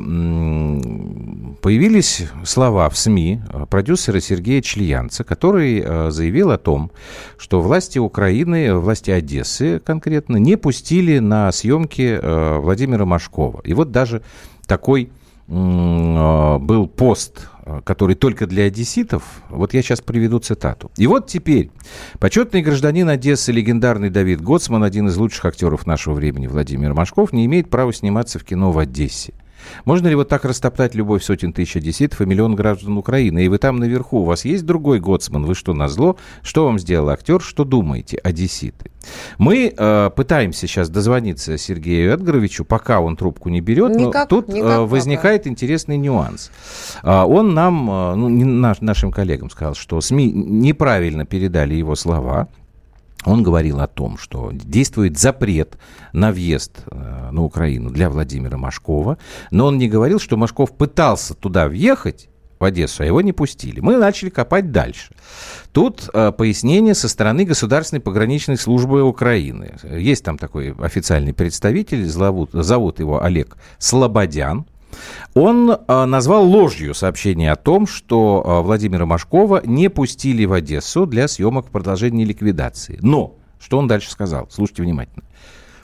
[1.61, 6.91] появились слова в СМИ продюсера Сергея Чльянца, который а, заявил о том,
[7.37, 13.61] что власти Украины, власти Одессы конкретно, не пустили на съемки а, Владимира Машкова.
[13.63, 14.23] И вот даже
[14.67, 15.11] такой
[15.47, 19.23] э, был пост Э, который только для одесситов.
[19.49, 20.91] Вот я сейчас приведу цитату.
[20.97, 21.71] И вот теперь.
[22.19, 27.45] Почетный гражданин Одессы, легендарный Давид Гоцман, один из лучших актеров нашего времени, Владимир Машков, не
[27.45, 29.33] имеет права сниматься в кино в Одессе.
[29.85, 33.45] Можно ли вот так растоптать любовь сотен тысяч одесситов и миллион граждан Украины?
[33.45, 35.45] И вы там наверху, у вас есть другой Гоцман?
[35.45, 36.17] Вы что, на зло?
[36.41, 37.41] Что вам сделал актер?
[37.41, 38.91] Что думаете, одесситы?
[39.37, 44.49] Мы э, пытаемся сейчас дозвониться Сергею Эдгаровичу, пока он трубку не берет, никак, но тут
[44.49, 45.49] э, никак э, возникает пока.
[45.49, 46.51] интересный нюанс.
[47.03, 51.95] Э, он нам, э, ну, не наш, нашим коллегам сказал, что СМИ неправильно передали его
[51.95, 52.47] слова,
[53.25, 55.77] он говорил о том, что действует запрет
[56.11, 59.17] на въезд э, на Украину для Владимира Машкова,
[59.51, 62.29] но он не говорил, что Машков пытался туда въехать,
[62.63, 63.81] в Одессу, а его не пустили.
[63.81, 65.13] Мы начали копать дальше.
[65.73, 69.75] Тут э, пояснение со стороны Государственной пограничной службы Украины.
[69.83, 74.65] Есть там такой официальный представитель, зовут, зовут его Олег Слободян.
[75.33, 81.05] Он э, назвал ложью сообщение о том, что э, Владимира Машкова не пустили в Одессу
[81.05, 82.99] для съемок в продолжении ликвидации.
[83.01, 84.47] Но, что он дальше сказал?
[84.51, 85.23] Слушайте внимательно.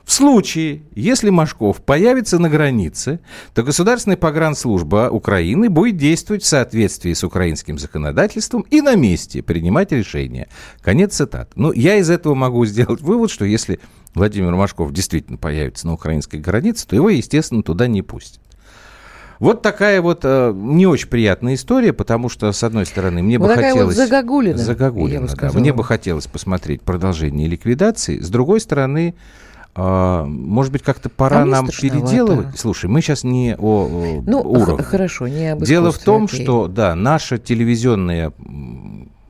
[0.10, 3.19] В случае, если Машков появится на границе,
[3.54, 9.91] то Государственная погранслужба Украины будет действовать в соответствии с украинским законодательством и на месте принимать
[9.91, 10.48] решения.
[10.82, 11.52] Конец цитат.
[11.54, 13.80] Ну, я из этого могу сделать вывод, что если
[14.15, 18.41] Владимир Машков действительно появится на украинской границе, то его, естественно, туда не пустят.
[19.39, 23.47] Вот такая вот э, не очень приятная история, потому что, с одной стороны, мне вот
[23.47, 23.95] бы такая хотелось...
[23.95, 25.52] Вот загогулина, загогулина да.
[25.54, 28.19] Мне бы хотелось посмотреть продолжение ликвидации.
[28.19, 29.15] С другой стороны,
[29.75, 32.60] э, может быть, как-то пора а нам переделывать.
[32.60, 34.84] Слушай, мы сейчас не о, о ну, уровне.
[34.84, 36.43] хорошо, не об Дело в том, окей.
[36.43, 38.34] что, да, наше телевизионное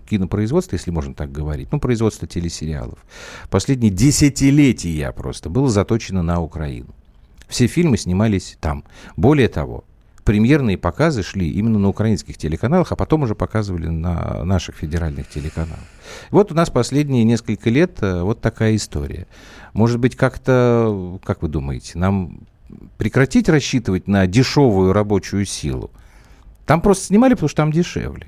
[0.10, 2.98] кинопроизводство, если можно так говорить, ну, производство телесериалов,
[3.52, 6.88] последние десятилетия просто было заточено на Украину.
[7.48, 8.84] Все фильмы снимались там.
[9.16, 9.84] Более того,
[10.24, 15.80] премьерные показы шли именно на украинских телеканалах, а потом уже показывали на наших федеральных телеканалах.
[16.32, 19.28] Вот у нас последние несколько лет э, вот такая история.
[19.74, 22.42] Может быть, как-то, как вы думаете, нам
[22.98, 25.92] прекратить рассчитывать на дешевую рабочую силу?
[26.66, 28.28] Там просто снимали, потому что там дешевле.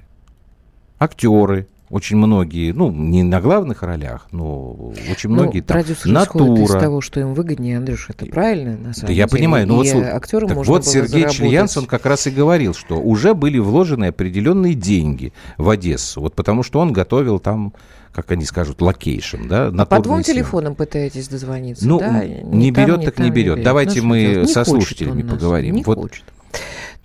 [1.00, 6.64] Актеры, очень многие, ну, не на главных ролях, но очень ну, многие там, натура.
[6.64, 9.18] из того, что им выгоднее, Андрюш, это правильно, на самом да деле.
[9.18, 12.74] я понимаю, но ну, вот, актерам так вот Сергей Члянс, он как раз и говорил,
[12.74, 17.74] что уже были вложены определенные деньги в Одессу, вот потому что он готовил там
[18.14, 19.68] как они скажут, локейшн, да?
[19.68, 22.26] А по двум телефонам пытаетесь дозвониться, ну, да?
[22.26, 23.36] Не, не берет, там, так не берет.
[23.36, 23.64] Не берет.
[23.64, 25.76] Давайте ну, мы со слушателями поговорим.
[25.76, 26.26] Не вот хочет.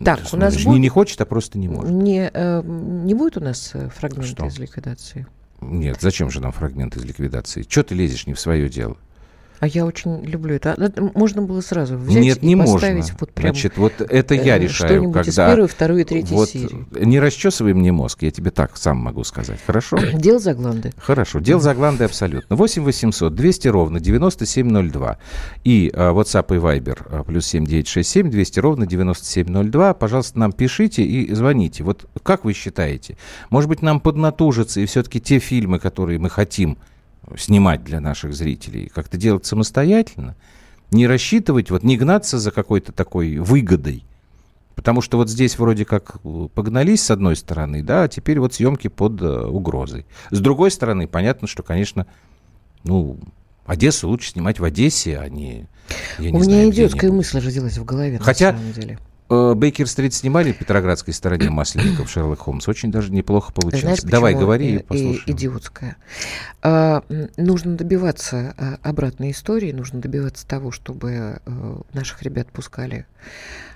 [0.05, 0.67] Так, у нас будет...
[0.67, 1.91] Не, не хочет, а просто не может.
[1.91, 4.47] Не, э, не будет у нас э, фрагмента Что?
[4.47, 5.27] из ликвидации?
[5.61, 7.63] Нет, зачем же нам фрагмент из ликвидации?
[7.63, 8.99] Чего ты лезешь не в свое дело?
[9.59, 10.75] А я очень люблю это.
[10.79, 13.17] это можно было сразу взять Нет, и не поставить можно.
[13.21, 15.31] вот прям Значит, вот это я э, решаю, что-нибудь когда...
[15.31, 16.87] из первой, второй и третьей вот серии.
[16.93, 19.59] Не расчесывай мне мозг, я тебе так сам могу сказать.
[19.67, 19.99] Хорошо?
[20.15, 20.93] Дел Загланды.
[20.99, 22.55] Хорошо, дел Загланды абсолютно.
[22.55, 25.19] 8 800 200 ровно 9702.
[25.65, 29.95] И а, WhatsApp и Viber а, плюс 7967 200 ровно 9702.
[29.95, 31.83] Пожалуйста, нам пишите и звоните.
[31.83, 33.17] Вот как вы считаете?
[33.51, 36.79] Может быть, нам поднатужиться и все-таки те фильмы, которые мы хотим
[37.37, 40.37] снимать для наших зрителей, как-то делать самостоятельно,
[40.91, 44.05] не рассчитывать, вот не гнаться за какой-то такой выгодой.
[44.75, 46.21] Потому что вот здесь вроде как
[46.55, 50.07] погнались с одной стороны, да, а теперь вот съемки под э, угрозой.
[50.31, 52.07] С другой стороны, понятно, что, конечно,
[52.85, 53.19] ну,
[53.65, 55.67] Одессу лучше снимать в Одессе, а не...
[56.19, 58.99] Я не У знаю, меня идиотская мысль родилась в голове, Хотя, на самом деле.
[59.29, 62.69] Э, Бейкер-стрит снимали в Петроградской стороне Масленников Шерлок Холмс.
[62.69, 64.01] Очень даже неплохо получилось.
[64.01, 65.23] Знаешь, Давай, говори и послушаем.
[65.27, 65.97] Идиотская.
[66.63, 67.03] А,
[67.37, 73.07] нужно добиваться а, обратной истории, нужно добиваться того, чтобы а, наших ребят пускали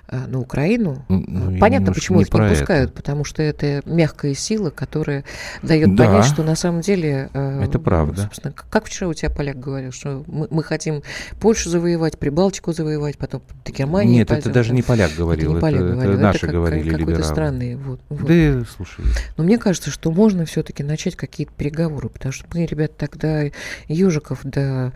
[0.11, 1.05] на Украину.
[1.07, 2.97] Ну, Понятно, почему не их не пускают, это.
[2.97, 5.23] потому что это мягкая сила, которая
[5.63, 7.29] дает да, понять, что на самом деле...
[7.33, 8.23] Э, это правда.
[8.23, 11.01] Собственно, как вчера у тебя поляк говорил, что мы, мы хотим
[11.39, 14.17] Польшу завоевать, Прибалтику завоевать, потом до Германии.
[14.17, 14.41] Нет, пойдем.
[14.41, 16.13] это даже не поляк говорил, это, не поляк это, говорил.
[16.13, 17.75] это наши это как, говорили как, какой-то странный.
[17.75, 18.27] Вот, вот.
[18.27, 19.05] Да, слушай.
[19.37, 23.43] Но мне кажется, что можно все-таки начать какие-то переговоры, потому что мы, ребят, тогда
[23.87, 24.91] ежиков да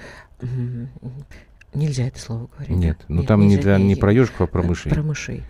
[1.75, 2.77] Нельзя это слово говорить.
[2.77, 3.05] Нет, да?
[3.09, 4.91] ну там нельзя, не, для, не про ежиков, а про мышей.
[4.91, 5.43] Про мышей.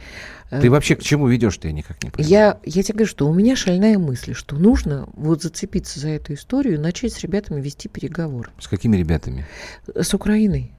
[0.49, 2.31] Ты вообще к чему ведешь-то, я никак не понимаю.
[2.31, 6.33] Я, я тебе говорю, что у меня шальная мысль, что нужно вот зацепиться за эту
[6.33, 8.49] историю и начать с ребятами вести переговоры.
[8.59, 9.45] С какими ребятами?
[9.93, 10.71] С Украиной.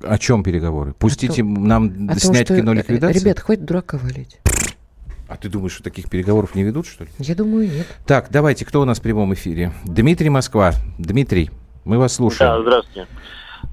[0.00, 0.94] О чем переговоры?
[0.94, 3.20] Пустите том, нам снять том, кино ликвидации?
[3.20, 4.38] Ребят, хватит дурака валить.
[5.28, 7.10] А ты думаешь, что таких переговоров не ведут, что ли?
[7.18, 7.86] Я думаю, нет.
[8.06, 9.72] Так, давайте, кто у нас в прямом эфире?
[9.84, 10.72] Дмитрий Москва.
[10.98, 11.50] Дмитрий,
[11.84, 12.50] мы вас слушаем.
[12.50, 13.08] Да, здравствуйте.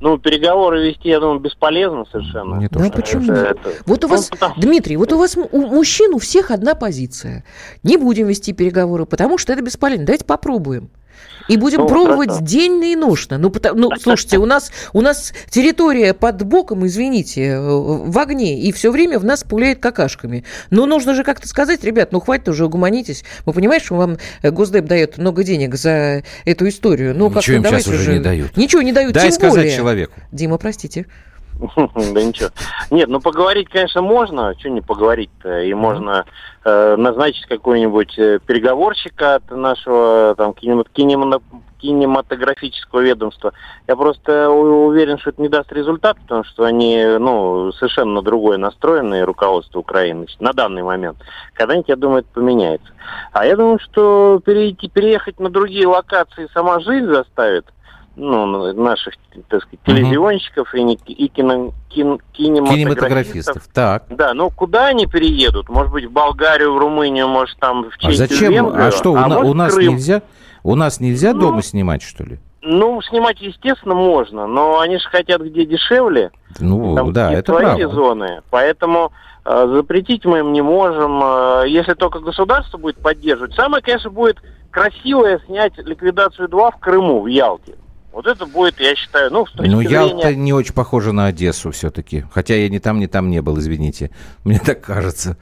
[0.01, 2.55] Ну, переговоры вести, я думаю, бесполезно совершенно.
[2.55, 3.23] Не то, Да что- почему?
[3.31, 6.51] Это- это- Вот у Ну, вас, потому- Дмитрий, вот у вас у мужчин у всех
[6.51, 7.43] одна позиция.
[7.83, 10.05] Не будем вести переговоры, потому что это бесполезно.
[10.05, 10.89] Давайте попробуем.
[11.47, 12.45] И будем Ну, пробовать хорошо.
[12.45, 13.39] денно и ношно.
[13.39, 18.59] Ну, потому- ну, слушайте, у нас, у нас территория под боком, извините, э, в огне,
[18.61, 20.43] и все время в нас пуляет какашками.
[20.69, 23.23] Но нужно же как-то сказать, ребят, ну хватит уже, угомонитесь.
[23.47, 27.15] Мы понимаем, что вам э, Госдеп дает много денег за эту историю.
[27.15, 28.55] Ну, Ничего как-то им давайте сейчас уже не дают.
[28.55, 29.75] Ничего не дают, Дай тем сказать более.
[29.75, 30.13] человеку.
[30.31, 31.07] Дима, простите.
[32.13, 32.49] Да ничего.
[32.89, 34.53] Нет, ну поговорить, конечно, можно.
[34.57, 35.61] Что не поговорить-то?
[35.61, 36.25] И можно
[36.63, 41.41] э, назначить какой-нибудь э, переговорщика от нашего там кинема- кинема-
[41.79, 43.53] кинематографического ведомства.
[43.87, 49.23] Я просто уверен, что это не даст результат, потому что они, ну, совершенно другое настроены,
[49.23, 51.17] руководство Украины, на данный момент.
[51.53, 52.91] Когда-нибудь, я думаю, это поменяется.
[53.31, 57.65] А я думаю, что перейти, переехать на другие локации сама жизнь заставит
[58.19, 59.13] ну, наших,
[59.47, 62.75] так сказать, телевизионщиков и, не- и кино, кин- кинематографистов.
[62.75, 63.67] Кинематографистов.
[63.73, 64.03] Так.
[64.09, 65.69] Да, ну куда они переедут?
[65.69, 68.53] Может быть, в Болгарию, в Румынию, может, там в А Чехию, в зачем?
[68.53, 68.87] Венгрию?
[68.87, 69.87] А что, у, на- может, у нас Крым.
[69.93, 70.21] нельзя?
[70.63, 72.39] У нас нельзя Ну, дома снимать, что ли?
[72.61, 76.31] Ну, снимать, естественно, можно, но они же хотят где дешевле.
[76.59, 77.87] Ну, Там да, это свои правда.
[77.87, 78.41] зоны.
[78.49, 79.13] Поэтому
[79.45, 83.55] э, запретить мы им не можем, э, если только государство будет поддерживать.
[83.55, 84.37] Самое, конечно, будет
[84.71, 87.75] красивое снять ликвидацию 2 в Крыму, в Ялте.
[88.11, 89.93] Вот это будет, я считаю, ну, с точки Ну, зрения...
[89.93, 92.25] Ялта не очень похожа на Одессу все-таки.
[92.31, 94.11] Хотя я ни там, ни там не был, извините.
[94.43, 95.37] Мне так кажется.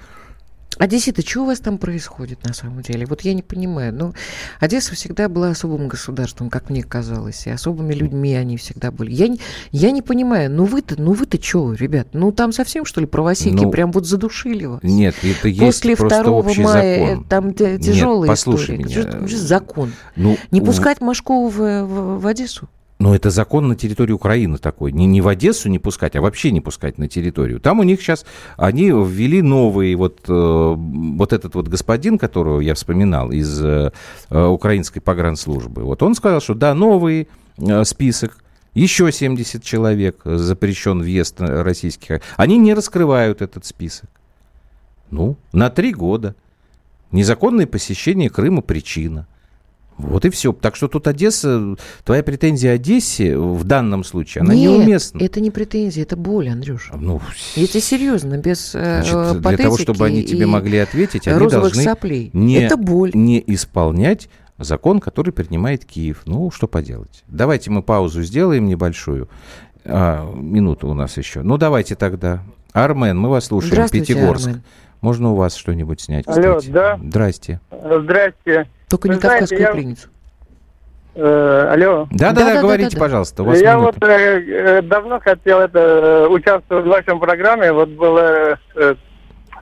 [0.79, 3.05] Одессита, что у вас там происходит на самом деле?
[3.05, 3.93] Вот я не понимаю.
[3.93, 4.13] Ну,
[4.59, 9.11] Одесса всегда была особым государством, как мне казалось, и особыми людьми они всегда были.
[9.11, 9.39] Я не,
[9.71, 12.09] я не понимаю, ну вы-то, ну вы-то что, ребят?
[12.13, 14.79] Ну там совсем, что ли, правосеки Ну, прям вот задушили вас?
[14.83, 17.21] Нет, это есть После просто 2 общий мая закон.
[17.23, 19.17] э, там т- тяжелая послушай история.
[19.19, 19.27] меня.
[19.37, 19.93] Закон.
[20.15, 22.69] Ну, Не пускать Машкову в, в- в Одессу?
[22.99, 24.91] Ну, это закон на территории Украины такой.
[24.91, 27.59] Не, не в Одессу не пускать, а вообще не пускать на территорию.
[27.59, 28.25] Там у них сейчас,
[28.57, 33.91] они ввели новый, вот, э, вот этот вот господин, которого я вспоминал из э,
[34.29, 37.27] э, украинской погранслужбы, вот он сказал, что да, новый
[37.59, 42.21] э, список, еще 70 человек э, запрещен въезд российских.
[42.35, 44.09] Они не раскрывают этот список.
[45.11, 46.35] Ну, на три года.
[47.11, 49.27] Незаконное посещение Крыма причина.
[49.97, 50.53] Вот и все.
[50.53, 55.19] Так что тут Одесса, твоя претензия Одессе в данном случае, она Нет, неуместна.
[55.23, 56.95] это не претензия, это боль, Андрюша.
[56.97, 57.19] Ну,
[57.55, 62.29] тебе серьезно, без э, значит, для того, чтобы они тебе могли ответить, они должны соплей.
[62.33, 63.11] не, Это боль.
[63.13, 64.29] не исполнять
[64.59, 66.21] закон, который принимает Киев.
[66.25, 67.23] Ну, что поделать.
[67.27, 69.29] Давайте мы паузу сделаем небольшую.
[69.85, 71.41] А, минуту у нас еще.
[71.41, 72.43] Ну, давайте тогда.
[72.73, 73.73] Армен, мы вас слушаем.
[73.73, 74.47] Здравствуйте, Пятигорск.
[74.47, 74.63] Армен.
[75.01, 76.71] Можно у вас что-нибудь снять, Алло, кстати?
[76.71, 76.99] да?
[77.01, 77.61] Здрасте.
[77.71, 78.67] Здрасте.
[78.89, 80.07] Только Вы не знаете, кавказскую я- пленницу.
[81.15, 82.07] Э, алло.
[82.11, 82.61] Да-да-да, Да-да-да-да-да.
[82.61, 83.43] говорите, пожалуйста.
[83.43, 83.97] У вас Я минута.
[83.99, 87.71] вот э, э, давно хотел это э, участвовать в вашем программе.
[87.73, 88.95] Вот было э,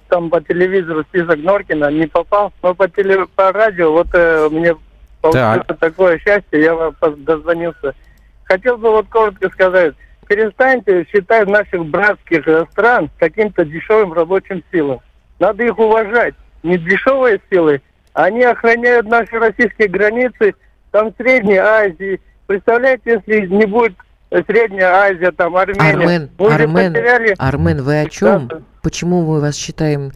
[0.10, 2.52] там по телевизору список Норкина, не попал.
[2.62, 4.76] Но по, теле, по радио вот э, мне
[5.22, 5.80] получилось Так.
[5.80, 7.96] такое счастье, я дозвонился.
[8.44, 9.96] Хотел бы вот коротко сказать,
[10.28, 15.00] перестаньте считать наших братских э, стран каким-то дешевым рабочим силам.
[15.40, 16.36] Надо их уважать.
[16.64, 17.82] Не дешевые силы,
[18.16, 20.56] они охраняют наши российские границы,
[20.92, 22.20] там Средней Азии.
[22.48, 23.94] Представляете, если не будет
[24.32, 25.90] э, Средняя Азия, там Армения.
[25.90, 27.36] Армен, мы Армен, потеряли...
[27.38, 28.48] Армен, вы о чем?
[28.48, 28.62] Да.
[28.82, 30.14] Почему мы вас считаем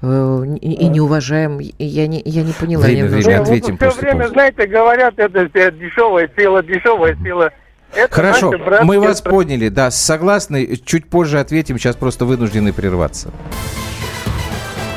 [0.00, 1.58] э, и, и не уважаем?
[1.58, 2.84] Я не, я не поняла.
[2.84, 3.28] Время, немножко.
[3.28, 4.32] время, Не, ответим все после время, паузы.
[4.32, 7.52] знаете, говорят, это все дешевая сила, дешевая сила.
[7.94, 9.36] Это Хорошо, мы вас страны.
[9.36, 13.30] поняли, да, согласны, чуть позже ответим, сейчас просто вынуждены прерваться.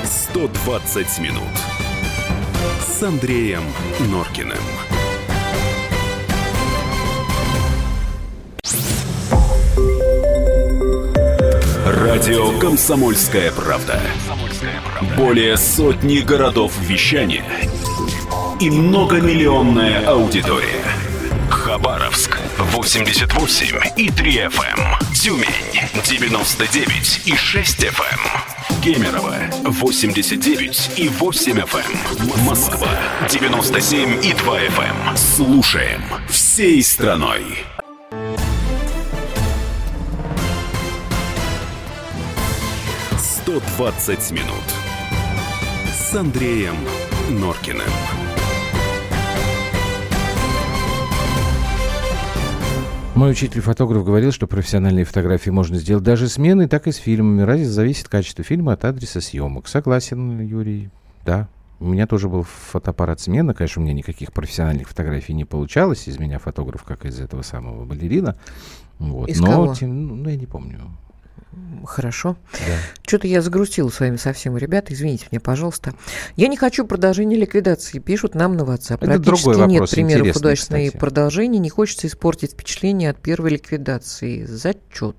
[0.06, 1.75] 120 минут
[2.80, 3.64] с Андреем
[4.12, 4.58] Норкиным.
[11.86, 14.00] Радио «Комсомольская правда».
[15.18, 17.46] Более сотни городов вещания
[18.60, 20.95] и многомиллионная аудитория.
[21.76, 25.14] Хабаровск 88 и 3 FM.
[25.14, 25.46] Тюмень
[26.06, 28.82] 99 и 6 FM.
[28.82, 29.36] Кемерово
[29.66, 32.46] 89 и 8 FM.
[32.46, 32.88] Москва
[33.30, 35.18] 97 и 2 FM.
[35.18, 37.44] Слушаем всей страной.
[43.46, 44.64] «120 минут»
[45.94, 46.78] с Андреем
[47.32, 47.92] Норкиным.
[53.16, 57.44] Мой учитель-фотограф говорил, что профессиональные фотографии можно сделать даже с сменой, так и с фильмами.
[57.44, 59.68] Разница зависит качество фильма от адреса съемок.
[59.70, 60.90] Согласен, Юрий.
[61.26, 61.48] Да.
[61.80, 63.54] У меня тоже был фотоаппарат смена.
[63.54, 66.08] Конечно, у меня никаких профессиональных фотографий не получалось.
[66.10, 68.38] Из меня фотограф, как из этого самого балерина.
[69.00, 69.30] Вот.
[69.30, 69.76] Из Но, кого?
[69.76, 70.80] тем- ну, я не помню.
[71.86, 72.36] Хорошо.
[72.52, 72.58] Да.
[73.06, 74.94] Что-то я загрустила с вами совсем, ребята.
[74.94, 75.94] Извините меня, пожалуйста.
[76.36, 78.00] Я не хочу продолжения ликвидации.
[78.00, 78.98] Пишут нам на WhatsApp.
[78.98, 81.00] Это Практически другой нет вопрос, примеров интересный, удачной кстати.
[81.00, 81.60] продолжения.
[81.60, 84.46] Не хочется испортить впечатление от первой ликвидации.
[84.46, 85.16] Зачет.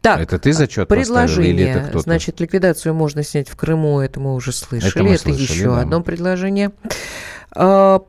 [0.00, 1.66] Так, это ты зачет поставил или Предложение.
[1.70, 1.98] это кто-то?
[2.00, 4.90] Значит, ликвидацию можно снять в Крыму, это мы уже слышали.
[4.92, 5.80] Это мы Это, слышали, еще да.
[5.80, 6.72] одно предложение.
[7.56, 8.00] А,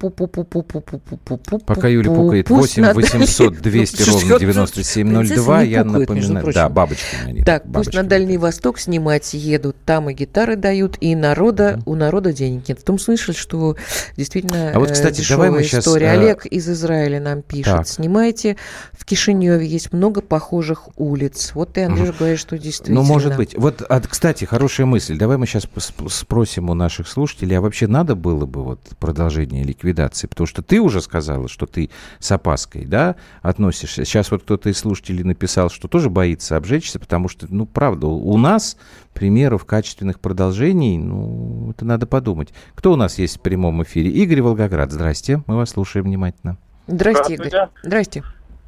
[1.66, 6.52] Пока Юля пукает 8 800 200 ровно 9702, я напоминаю.
[6.52, 7.44] Да, бабочки.
[7.46, 12.34] Так, пусть на Дальний Восток снимать едут, там и гитары дают, и народа, у народа
[12.34, 12.80] денег нет.
[12.80, 13.76] В том смысле, что
[14.18, 15.86] действительно а э, вот, кстати, давай мы сейчас...
[15.86, 16.08] история.
[16.08, 17.88] Э, Олег из Израиля нам пишет.
[17.88, 18.58] Снимайте,
[18.94, 21.52] в Кишиневе есть много похожих улиц.
[21.54, 23.02] Вот ты, Андрюш, говоришь, что ну, действительно.
[23.02, 23.56] Ну, может быть.
[23.56, 25.18] Вот, а, кстати, хорошая мысль.
[25.18, 25.68] Давай мы сейчас
[26.10, 30.28] спросим у наших слушателей, а вообще надо было бы вот продолжать продолжение ликвидации?
[30.28, 34.06] Потому что ты уже сказала, что ты с опаской, да, относишься.
[34.06, 38.38] Сейчас вот кто-то из слушателей написал, что тоже боится обжечься, потому что, ну, правда, у
[38.38, 38.78] нас
[39.14, 42.54] примеров качественных продолжений, ну, это надо подумать.
[42.76, 44.10] Кто у нас есть в прямом эфире?
[44.10, 46.58] Игорь Волгоград, здрасте, мы вас слушаем внимательно.
[46.88, 47.48] Здрасте, Игорь.
[47.48, 47.88] Здравствуйте.
[47.88, 48.24] Здрасте.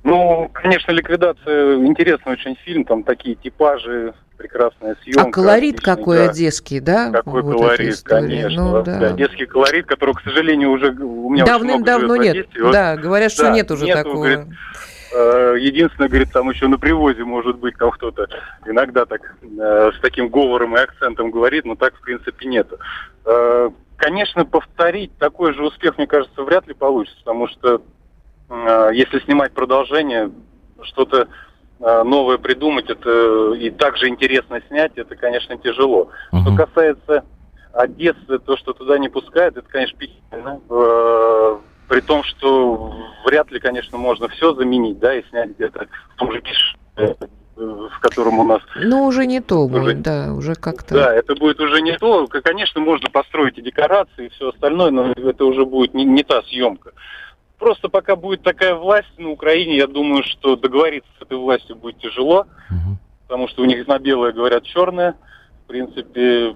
[0.07, 5.27] Ну, конечно, ликвидация интересный очень фильм, там такие типажи, прекрасная съемка.
[5.27, 6.29] А колорит отличный, какой да.
[6.29, 7.11] одесский, да?
[7.11, 8.63] Какой Вот колорит, конечно.
[8.63, 8.99] Ну, да.
[8.99, 9.09] да.
[9.11, 12.37] Детский колорит, который, к сожалению, уже у меня Давным-давно нет.
[12.37, 12.63] Одессе.
[12.63, 14.15] Вот, Да, говорят, что да, нет уже нету, такого.
[14.15, 14.39] говорит,
[15.13, 18.29] э, Единственное, говорит, там еще на привозе, может быть, там кто-то
[18.65, 22.77] иногда так э, с таким говором и акцентом говорит, но так, в принципе, нету.
[23.25, 27.81] Э, Конечно, повторить такой же успех, мне кажется, вряд ли получится, потому что
[28.93, 30.31] если снимать продолжение,
[30.83, 31.27] что-то
[31.79, 36.09] э, новое придумать, это и также интересно снять, это, конечно, тяжело.
[36.29, 36.55] Что Мгм.
[36.55, 37.23] касается
[37.73, 40.61] Одессы, то, что туда не пускают, это, конечно, печально.
[40.69, 42.93] Э, При том, что
[43.25, 46.41] вряд ли, конечно, можно все заменить, да, и снять где-то в том же
[46.97, 47.13] э,
[47.55, 50.93] в котором у нас Ну, уже не то Уже- будет, да, уже как-то.
[50.95, 52.27] да, это будет уже не то.
[52.27, 56.41] Конечно, можно построить и декорации, и все остальное, но это уже будет не, не та
[56.43, 56.91] съемка.
[57.59, 61.97] Просто пока будет такая власть на Украине, я думаю, что договориться с этой властью будет
[61.99, 62.99] тяжело, Мгм.
[63.27, 65.15] потому что у них на белое говорят черное.
[65.63, 66.55] В принципе,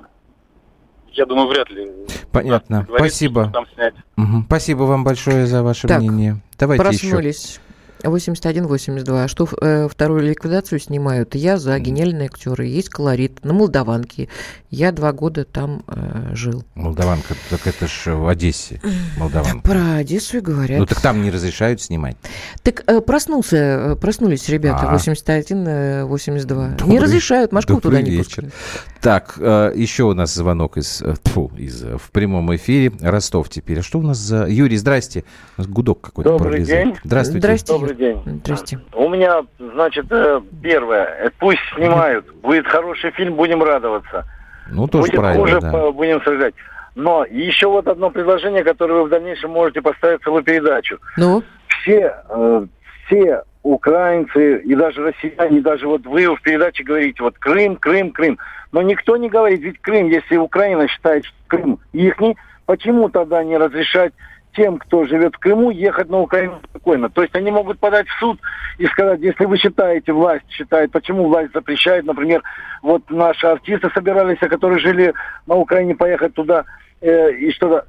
[1.13, 1.91] я думаю, вряд ли.
[2.31, 2.87] Понятно.
[2.95, 3.45] Спасибо.
[3.45, 3.95] что Там снять.
[4.15, 4.43] Мгм.
[4.45, 6.37] Спасибо вам большое за ваше Так, мнение.
[6.57, 7.59] Давайте еще.
[8.01, 8.27] Проснулись.
[8.29, 9.27] 81-82.
[9.27, 11.35] Что э, вторую ликвидацию снимают?
[11.35, 12.65] Я за гениальные актеры.
[12.67, 13.43] Есть колорит.
[13.43, 14.29] На Молдаванке.
[14.69, 16.63] Я два года там э, жил.
[16.75, 18.81] Молдаванка, так это ж в Одессе.
[19.17, 19.59] Молдаванка.
[19.67, 20.79] Про Одессу и говорят.
[20.79, 22.15] Ну так там не разрешают снимать.
[22.63, 24.93] Так э, проснулся, э, проснулись ребята, А.
[24.93, 26.67] 81, э, 82.
[26.69, 28.23] не Добрый- разрешают, добрый туда не вечер.
[28.45, 28.53] пускают.
[29.01, 32.91] Так, э, еще у нас звонок из, э, тьфу, из э, в прямом эфире.
[33.01, 33.79] Ростов теперь.
[33.79, 34.45] А что у нас за...
[34.47, 35.23] Юрий, здрасте.
[35.57, 36.85] У нас гудок какой-то Добрый пролезает.
[36.85, 36.95] день.
[37.03, 37.39] Здравствуйте.
[37.39, 37.73] Здрасте.
[37.73, 38.21] Добрый день.
[38.25, 38.79] Здрасте.
[38.93, 42.25] У меня, значит, э, первое, э, пусть снимают.
[42.41, 44.25] Будет хороший фильм, будем радоваться.
[44.69, 45.91] Ну, тоже Будет правильно, хуже, да.
[45.91, 46.55] будем сожалеть.
[46.95, 50.97] Но еще вот одно предложение, которое вы в дальнейшем можете поставить целую передачу.
[51.17, 52.65] Ну, Все, э,
[53.05, 58.11] все украинцы и даже россияне, и даже вот вы в передаче говорите, вот Крым, Крым,
[58.11, 58.39] Крым.
[58.71, 63.57] Но никто не говорит, ведь Крым, если Украина считает, что Крым ихний, почему тогда не
[63.57, 64.13] разрешать
[64.53, 67.09] тем, кто живет в Крыму, ехать на Украину спокойно.
[67.09, 68.39] То есть они могут подать в суд
[68.77, 72.41] и сказать, если вы считаете, власть считает, почему власть запрещает, например,
[72.81, 75.13] вот наши артисты собирались, которые жили
[75.47, 76.65] на Украине, поехать туда
[77.01, 77.85] э, и что-то.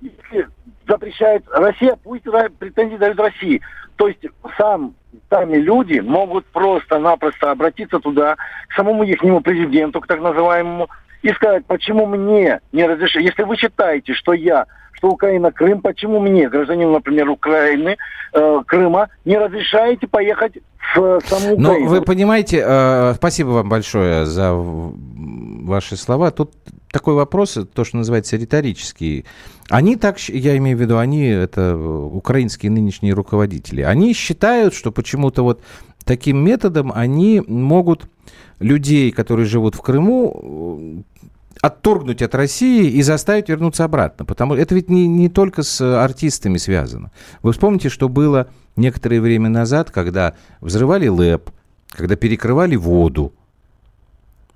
[0.87, 2.25] Запрещает Россия, пусть
[2.59, 3.61] претензии дают России.
[3.97, 4.25] То есть
[4.57, 4.95] сам,
[5.31, 8.37] сами люди могут просто-напросто обратиться туда,
[8.69, 10.89] к самому ихнему президенту, к так называемому,
[11.23, 13.25] и сказать, почему мне не разрешили.
[13.25, 17.97] Если вы считаете, что я, что Украина Крым, почему мне, гражданин, например, Украины,
[18.33, 20.55] э, Крыма, не разрешаете поехать
[20.95, 21.89] в э, саму Украину?
[21.89, 26.31] вы понимаете, э, спасибо вам большое за ваши слова.
[26.31, 26.53] Тут
[26.93, 29.25] такой вопрос, то, что называется риторический.
[29.71, 34.93] Они так, я имею в виду, они, это э, украинские нынешние руководители, они считают, что
[34.93, 35.63] почему-то вот
[36.05, 38.09] таким методом они могут
[38.59, 41.23] людей, которые живут в Крыму, э,
[41.61, 44.25] отторгнуть от России и заставить вернуться обратно.
[44.25, 47.11] Потому это ведь не, не только с артистами связано.
[47.43, 51.51] Вы вспомните, что было некоторое время назад, когда взрывали ЛЭП,
[51.91, 53.33] когда перекрывали воду.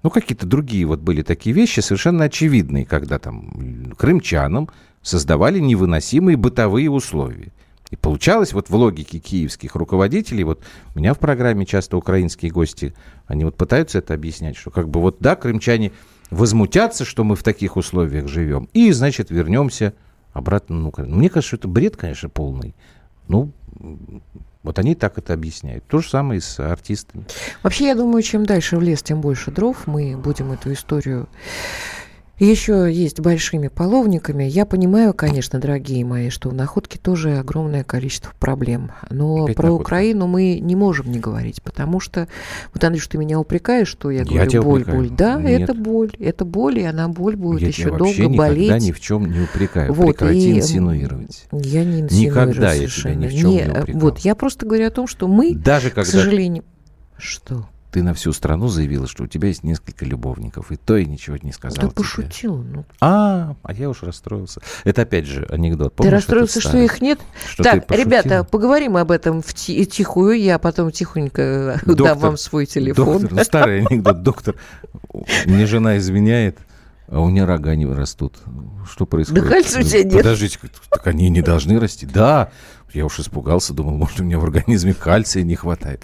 [0.02, 4.68] Ну, какие-то другие вот были такие вещи, совершенно очевидные, когда там крымчанам
[5.02, 7.52] создавали невыносимые бытовые условия.
[7.90, 10.62] И получалось вот в логике киевских руководителей, вот
[10.94, 12.94] у меня в программе часто украинские гости,
[13.26, 15.92] они вот пытаются это объяснять, что как бы вот да, крымчане
[16.30, 19.94] возмутятся, что мы в таких условиях живем, и, значит, вернемся
[20.32, 21.16] обратно на Украину.
[21.16, 22.74] Мне кажется, что это бред, конечно, полный.
[23.28, 23.52] Ну,
[24.62, 25.86] вот они так это объясняют.
[25.86, 27.24] То же самое и с артистами.
[27.62, 29.86] Вообще, я думаю, чем дальше в лес, тем больше дров.
[29.86, 31.28] Мы будем эту историю
[32.44, 34.44] еще есть большими половниками.
[34.44, 38.90] Я понимаю, конечно, дорогие мои, что в находке тоже огромное количество проблем.
[39.10, 39.82] Но Опять про находка.
[39.82, 42.28] Украину мы не можем не говорить, потому что,
[42.74, 44.98] вот, Андрюш, ты меня упрекаешь, что я, Я говорю, боль, упрекаю.
[44.98, 45.10] боль.
[45.16, 45.60] Да, Нет.
[45.62, 46.12] это боль.
[46.18, 48.82] Это боль, и она боль будет я еще долго никогда болеть.
[48.82, 49.92] ни в чем не упрекаю.
[49.94, 51.46] Вот, Прекрати и, инсинуировать.
[51.52, 53.18] Я не Никогда инсинуирую я тебя совершенно.
[53.24, 54.00] ни в чем не э, упрекал.
[54.02, 56.64] Вот, я просто говорю о том, что мы, Даже к когда сожалению...
[57.18, 57.66] Что?
[57.90, 61.36] Ты на всю страну заявила, что у тебя есть несколько любовников, и то и ничего
[61.42, 62.56] не сказала Да пошутил.
[62.58, 64.60] Ну, А, а я уж расстроился.
[64.84, 65.92] Это опять же анекдот.
[65.92, 66.84] ты Помнишь расстроился, этот что старый?
[66.86, 67.20] их нет?
[67.48, 70.38] Что так, ты ребята, поговорим об этом в ти- тихую.
[70.40, 73.20] Я потом тихонько дам Доктор, вам свой телефон.
[73.22, 74.22] Доктор, ну, старый анекдот.
[74.22, 74.54] Доктор,
[75.46, 76.58] мне жена изменяет,
[77.08, 78.34] а у нее рога не растут.
[78.90, 79.44] Что происходит?
[79.44, 80.16] Да кальция у тебя нет.
[80.18, 80.58] Подождите,
[80.90, 82.04] так они не должны расти.
[82.06, 82.50] Да,
[82.92, 86.02] я уж испугался, думал, может, у меня в организме кальция не хватает.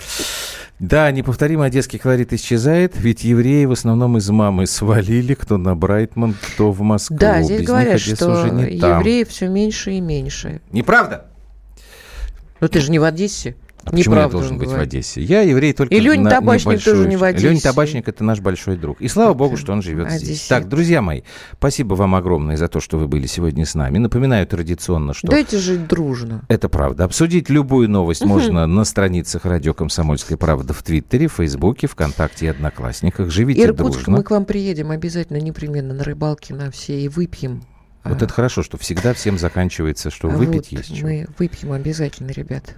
[0.78, 6.34] Да, неповторимый одесский колорит исчезает, ведь евреи в основном из мамы свалили, кто на Брайтман,
[6.34, 7.16] кто в Москву.
[7.18, 8.98] Да, здесь Без говорят, что уже не там.
[8.98, 10.60] евреев все меньше и меньше.
[10.72, 11.26] Неправда?
[12.60, 13.54] Но ты же не в Одессе.
[13.84, 14.92] А почему я должен быть в говорит.
[14.92, 15.22] Одессе?
[15.22, 17.24] Я еврей только И Леня на Табачник небольшую тоже не в.
[17.24, 17.48] Одессе.
[17.48, 19.00] Леня Табачник– это наш большой друг.
[19.00, 20.22] И слава богу, что он живет здесь.
[20.22, 20.48] Одессит.
[20.48, 21.22] Так, друзья мои,
[21.54, 23.98] спасибо вам огромное за то, что вы были сегодня с нами.
[23.98, 26.42] Напоминаю традиционно, что Дайте жить дружно.
[26.48, 27.04] это правда.
[27.04, 33.30] Обсудить любую новость можно на страницах радио «Комсомольская правда» в Твиттере, Фейсбуке, ВКонтакте и Одноклассниках.
[33.30, 34.18] Живите Иркутск, дружно.
[34.18, 37.62] мы к вам приедем обязательно, непременно на рыбалке на все и выпьем.
[38.04, 41.08] Вот А, это хорошо, что всегда всем заканчивается, что а выпить вот есть чего.
[41.08, 42.74] Мы выпьем обязательно, ребят.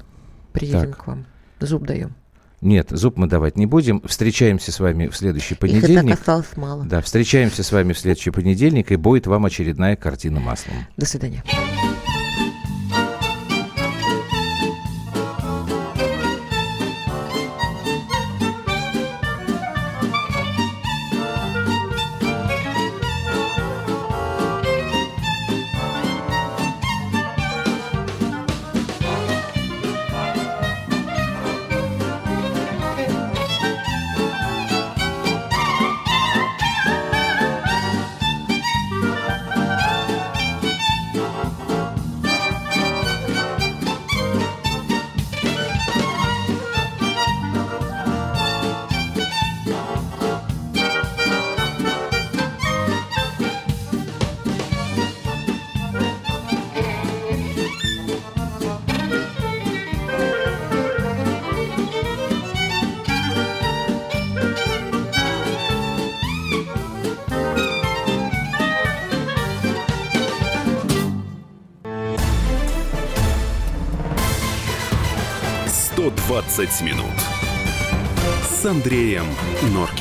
[0.55, 0.97] Приедем Так.
[0.97, 1.27] к вам.
[1.61, 2.15] Зуб даем.
[2.61, 4.01] Нет, зуб мы давать не будем.
[4.07, 6.11] Встречаемся с вами в следующий Их и понедельник.
[6.13, 6.85] так осталось мало.
[6.85, 10.77] Да, встречаемся с вами в следующий понедельник, и будет вам очередная картина маслом.
[10.97, 11.43] До свидания.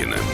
[0.04, 0.32] «120